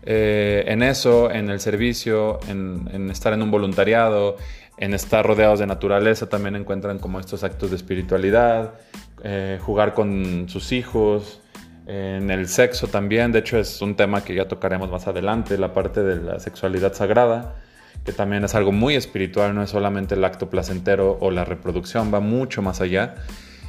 eh, 0.03 0.65
en 0.67 0.83
eso, 0.83 1.31
en 1.31 1.51
el 1.51 1.61
servicio, 1.61 2.41
en, 2.49 3.11
estar 3.11 3.33
en 3.33 3.43
un 3.43 3.51
voluntariado, 3.51 4.37
en 4.77 4.95
estar 4.95 5.27
rodeados 5.27 5.59
de 5.59 5.67
naturaleza, 5.67 6.29
también 6.29 6.57
encuentran 6.57 6.99
como 6.99 7.21
estos 7.21 7.45
actos 7.45 7.71
de 7.71 7.77
espiritualidad, 7.77 8.75
eh, 9.23 9.59
jugar 9.63 9.95
con 9.95 10.49
sus 10.49 10.73
hijos, 10.73 11.41
en 11.87 12.31
el 12.31 12.47
sexo 12.47 12.87
también, 12.87 13.33
de 13.33 13.41
hecho 13.41 13.59
es 13.59 13.83
un 13.83 13.97
tema 13.97 14.23
que 14.23 14.35
ya 14.35 14.47
tocaremos 14.47 14.91
más 14.91 15.09
adelante, 15.09 15.59
la 15.59 15.73
parte 15.73 16.05
de 16.05 16.23
la 16.23 16.39
sexualidad 16.39 16.95
sagrada, 16.95 17.57
que 18.05 18.13
también 18.13 18.45
es 18.45 18.55
algo 18.55 18.71
muy 18.71 18.95
espiritual, 18.95 19.55
no 19.55 19.63
es 19.63 19.71
solamente 19.71 20.15
el 20.15 20.25
acto 20.25 20.49
placentero 20.49 21.19
o 21.21 21.31
la 21.31 21.45
reproducción, 21.45 22.15
va 22.15 22.21
mucho 22.21 22.63
más 22.63 22.81
allá. 22.81 23.17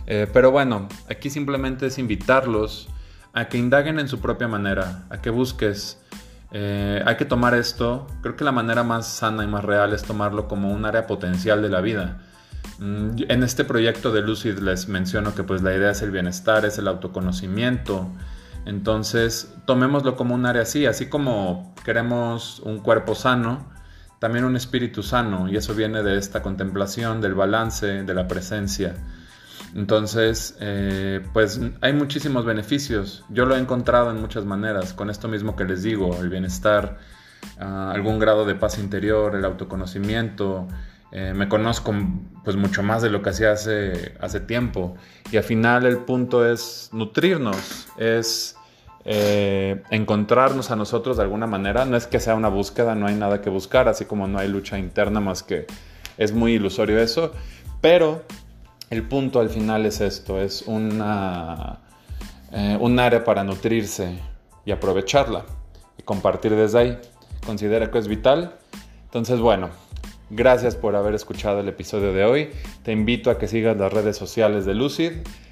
Eh, 0.05 0.27
pero 0.31 0.51
bueno, 0.51 0.87
aquí 1.09 1.29
simplemente 1.29 1.87
es 1.87 1.97
invitarlos 1.97 2.89
a 3.33 3.47
que 3.47 3.57
indaguen 3.57 3.99
en 3.99 4.07
su 4.07 4.19
propia 4.19 4.47
manera, 4.47 5.05
a 5.09 5.21
que 5.21 5.29
busques. 5.29 5.99
Eh, 6.51 7.01
hay 7.05 7.15
que 7.15 7.25
tomar 7.25 7.55
esto, 7.55 8.07
creo 8.21 8.35
que 8.35 8.43
la 8.43 8.51
manera 8.51 8.83
más 8.83 9.07
sana 9.07 9.43
y 9.43 9.47
más 9.47 9.63
real 9.63 9.93
es 9.93 10.03
tomarlo 10.03 10.47
como 10.47 10.71
un 10.71 10.85
área 10.85 11.07
potencial 11.07 11.61
de 11.61 11.69
la 11.69 11.81
vida. 11.81 12.19
Mm, 12.79 13.11
en 13.29 13.43
este 13.43 13.63
proyecto 13.63 14.11
de 14.11 14.21
Lucid 14.21 14.57
les 14.57 14.87
menciono 14.87 15.35
que 15.35 15.43
pues 15.43 15.61
la 15.61 15.75
idea 15.75 15.91
es 15.91 16.01
el 16.01 16.11
bienestar, 16.11 16.65
es 16.65 16.77
el 16.77 16.87
autoconocimiento. 16.87 18.09
Entonces, 18.65 19.53
tomémoslo 19.65 20.15
como 20.15 20.35
un 20.35 20.45
área 20.45 20.63
así, 20.63 20.85
así 20.85 21.07
como 21.07 21.73
queremos 21.83 22.59
un 22.59 22.79
cuerpo 22.79 23.15
sano, 23.15 23.71
también 24.19 24.45
un 24.45 24.55
espíritu 24.55 25.01
sano, 25.03 25.49
y 25.49 25.57
eso 25.57 25.73
viene 25.73 26.03
de 26.03 26.17
esta 26.17 26.43
contemplación, 26.43 27.21
del 27.21 27.33
balance, 27.33 28.03
de 28.03 28.13
la 28.13 28.27
presencia. 28.27 28.95
Entonces, 29.73 30.57
eh, 30.59 31.21
pues 31.33 31.59
hay 31.81 31.93
muchísimos 31.93 32.45
beneficios. 32.45 33.23
Yo 33.29 33.45
lo 33.45 33.55
he 33.55 33.59
encontrado 33.59 34.11
en 34.11 34.19
muchas 34.19 34.45
maneras, 34.45 34.93
con 34.93 35.09
esto 35.09 35.27
mismo 35.27 35.55
que 35.55 35.63
les 35.65 35.81
digo, 35.81 36.19
el 36.19 36.29
bienestar, 36.29 36.99
ah, 37.59 37.91
algún 37.93 38.19
grado 38.19 38.45
de 38.45 38.55
paz 38.55 38.77
interior, 38.79 39.35
el 39.35 39.45
autoconocimiento. 39.45 40.67
Eh, 41.11 41.33
me 41.35 41.49
conozco 41.49 41.93
pues 42.43 42.55
mucho 42.55 42.83
más 42.83 43.01
de 43.01 43.09
lo 43.09 43.21
que 43.21 43.31
hacía 43.31 43.51
hace, 43.51 44.39
tiempo. 44.47 44.95
Y 45.31 45.37
al 45.37 45.43
final 45.43 45.85
el 45.85 45.97
punto 45.97 46.49
es 46.49 46.89
nutrirnos, 46.93 47.87
es 47.97 48.55
eh, 49.03 49.83
encontrarnos 49.89 50.71
a 50.71 50.75
nosotros 50.75 51.17
de 51.17 51.23
alguna 51.23 51.47
manera. 51.47 51.85
No 51.85 51.97
es 51.97 52.07
que 52.07 52.19
sea 52.19 52.35
una 52.35 52.49
búsqueda, 52.49 52.95
no 52.95 53.07
hay 53.07 53.15
nada 53.15 53.41
que 53.41 53.49
buscar, 53.49 53.87
así 53.87 54.05
como 54.05 54.27
no 54.27 54.39
hay 54.39 54.47
lucha 54.47 54.77
interna 54.77 55.19
más 55.19 55.43
que 55.43 55.67
es 56.17 56.31
muy 56.31 56.53
ilusorio 56.53 56.99
eso. 56.99 57.33
Pero 57.81 58.23
el 58.89 59.07
punto 59.07 59.39
al 59.39 59.49
final 59.49 59.85
es 59.85 60.01
esto, 60.01 60.39
es 60.39 60.63
una, 60.67 61.79
eh, 62.51 62.77
un 62.79 62.99
área 62.99 63.23
para 63.23 63.43
nutrirse 63.43 64.17
y 64.65 64.71
aprovecharla 64.71 65.45
y 65.97 66.03
compartir 66.03 66.55
desde 66.55 66.79
ahí. 66.79 66.99
Considera 67.45 67.89
que 67.89 67.97
es 67.97 68.07
vital. 68.07 68.55
Entonces, 69.05 69.39
bueno, 69.39 69.69
gracias 70.31 70.75
por 70.75 70.95
haber 70.95 71.13
escuchado 71.13 71.59
el 71.59 71.67
episodio 71.67 72.13
de 72.13 72.23
hoy. 72.23 72.49
Te 72.83 72.91
invito 72.91 73.29
a 73.29 73.37
que 73.37 73.47
sigas 73.47 73.77
las 73.77 73.93
redes 73.93 74.17
sociales 74.17 74.65
de 74.65 74.73
Lucid, 74.73 75.11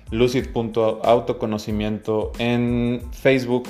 lucid.autoconocimiento 0.09 2.31
en 2.39 3.03
Facebook 3.11 3.69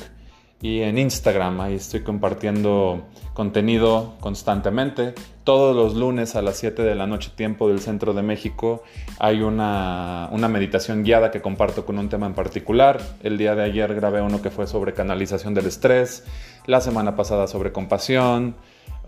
y 0.62 0.82
en 0.82 0.98
Instagram. 0.98 1.62
Ahí 1.62 1.76
estoy 1.76 2.02
compartiendo 2.02 3.04
contenido 3.34 4.16
constantemente. 4.20 5.14
Todos 5.44 5.76
los 5.76 5.96
lunes 5.96 6.36
a 6.36 6.42
las 6.42 6.58
7 6.58 6.84
de 6.84 6.96
la 6.96 7.08
noche, 7.08 7.32
tiempo 7.36 7.70
del 7.70 7.80
centro 7.80 8.14
de 8.14 8.22
México, 8.22 8.84
hay 9.18 9.42
una, 9.42 10.30
una, 10.32 10.48
meditación 10.48 11.04
guiada 11.04 11.32
que 11.32 11.42
comparto 11.42 11.86
con 11.86 11.98
un 11.98 12.10
tema 12.10 12.28
en 12.28 12.34
particular. 12.34 13.02
El 13.24 13.38
día 13.38 13.56
de 13.56 13.64
ayer 13.64 13.96
grabé 13.96 14.22
uno 14.22 14.42
que 14.42 14.52
fue 14.52 14.68
sobre 14.68 14.94
canalización 14.94 15.56
del 15.56 15.66
estrés, 15.66 16.24
la 16.68 16.82
semana 16.82 17.16
pasada 17.16 17.48
sobre 17.48 17.72
compasión, 17.72 18.56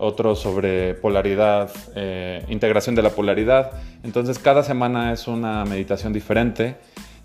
otro 0.02 0.34
sobre 0.34 0.94
polaridad, 0.94 1.70
eh, 1.94 2.44
integración 2.48 2.94
de 2.94 3.02
la 3.02 3.10
polaridad. 3.10 3.70
Entonces 4.02 4.38
cada 4.38 4.62
semana 4.64 5.12
es 5.12 5.28
una 5.28 5.64
meditación 5.64 6.12
diferente. 6.12 6.76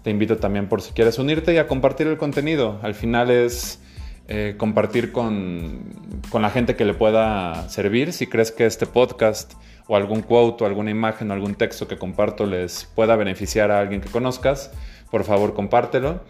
Te 0.03 0.11
invito 0.11 0.37
también 0.37 0.69
por 0.69 0.81
si 0.81 0.93
quieres 0.93 1.17
unirte 1.17 1.53
y 1.53 1.57
a 1.57 1.67
compartir 1.67 2.07
el 2.07 2.17
contenido. 2.17 2.79
Al 2.83 2.93
final 2.93 3.31
es 3.31 3.81
eh, 4.27 4.55
compartir 4.57 5.11
con, 5.11 5.95
la 6.33 6.49
gente 6.51 6.75
que 6.75 6.85
le 6.85 6.93
pueda 6.93 7.67
servir. 7.69 8.13
Si 8.13 8.27
crees 8.27 8.51
que 8.51 8.65
este 8.65 8.85
podcast 8.85 9.53
o 9.87 9.95
algún 9.95 10.21
quote 10.21 10.63
o 10.63 10.67
alguna 10.67 10.91
imagen 10.91 11.31
o 11.31 11.33
algún 11.33 11.55
texto 11.55 11.87
que 11.87 11.97
comparto 11.97 12.45
les 12.45 12.85
pueda 12.93 13.15
beneficiar 13.15 13.71
a 13.71 13.79
alguien 13.79 14.01
que 14.01 14.09
conozcas, 14.09 14.71
por 15.09 15.23
favor 15.23 15.55
compártelo. 15.55 16.21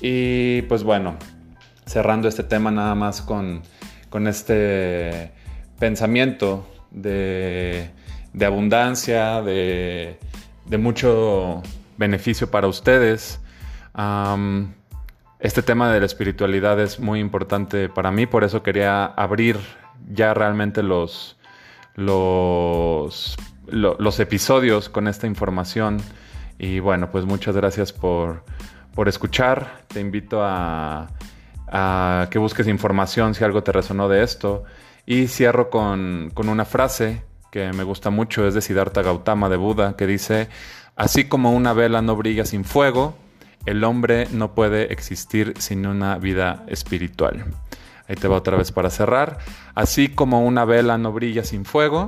Y 0.00 0.62
pues 0.62 0.82
bueno, 0.82 1.16
cerrando 1.84 2.26
este 2.26 2.44
tema 2.44 2.70
nada 2.70 2.94
más 2.94 3.20
con, 3.20 3.62
este 4.26 5.32
pensamiento 5.80 6.64
de, 6.92 7.90
abundancia, 8.40 9.42
de, 9.42 10.16
mucho 10.78 11.62
beneficio 11.96 12.48
para 12.50 12.68
ustedes. 12.68 13.40
Este 15.40 15.62
tema 15.62 15.90
de 15.92 15.98
la 15.98 16.06
espiritualidad 16.06 16.78
es 16.78 17.00
muy 17.00 17.18
importante 17.18 17.88
para 17.88 18.12
mí, 18.12 18.26
por 18.26 18.44
eso 18.44 18.62
quería 18.62 19.06
abrir 19.06 19.58
ya 20.12 20.34
realmente 20.34 20.82
los, 20.82 21.38
los, 21.96 23.36
episodios 24.20 24.88
con 24.88 25.08
esta 25.08 25.26
información. 25.26 25.96
Y 26.58 26.78
bueno, 26.78 27.10
pues 27.10 27.24
muchas 27.24 27.56
gracias 27.56 27.92
por, 27.92 28.44
escuchar. 29.06 29.80
Te 29.88 29.98
invito 29.98 30.42
a, 30.42 31.08
a, 31.68 32.28
que 32.30 32.38
busques 32.38 32.68
información 32.68 33.34
si 33.34 33.42
algo 33.42 33.62
te 33.62 33.72
resonó 33.72 34.10
de 34.10 34.22
esto. 34.22 34.64
Y 35.06 35.28
cierro 35.28 35.70
con, 35.70 36.30
con 36.34 36.48
una 36.48 36.64
frase 36.64 37.22
que 37.50 37.72
me 37.72 37.84
gusta 37.84 38.10
mucho, 38.10 38.46
es 38.46 38.54
de 38.54 38.60
Siddhartha 38.60 39.02
Gautama 39.02 39.48
de 39.48 39.56
Buda, 39.56 39.96
que 39.96 40.06
dice, 40.06 40.48
así 40.96 41.24
como 41.24 41.52
una 41.52 41.72
vela 41.72 42.00
no 42.00 42.16
brilla 42.16 42.44
sin 42.44 42.64
fuego, 42.64 43.16
el 43.66 43.84
hombre 43.84 44.26
no 44.32 44.54
puede 44.54 44.92
existir 44.92 45.54
sin 45.58 45.86
una 45.86 46.16
vida 46.18 46.64
espiritual. 46.68 47.44
Ahí 48.08 48.16
te 48.16 48.28
va 48.28 48.36
otra 48.36 48.56
vez 48.56 48.72
para 48.72 48.90
cerrar. 48.90 49.38
Así 49.74 50.08
como 50.08 50.44
una 50.44 50.64
vela 50.64 50.98
no 50.98 51.12
brilla 51.12 51.44
sin 51.44 51.64
fuego, 51.64 52.06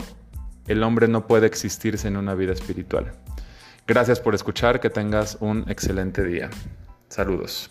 el 0.67 0.83
hombre 0.83 1.09
no 1.09 1.27
puede 1.27 1.47
existir 1.47 1.99
sin 1.99 2.17
una 2.17 2.35
vida 2.35 2.53
espiritual. 2.53 3.13
Gracias 3.87 4.21
por 4.21 4.35
escuchar, 4.35 4.81
que 4.81 4.91
tengas 4.91 5.37
un 5.41 5.65
excelente 5.69 6.25
día. 6.25 6.51
Saludos. 7.09 7.69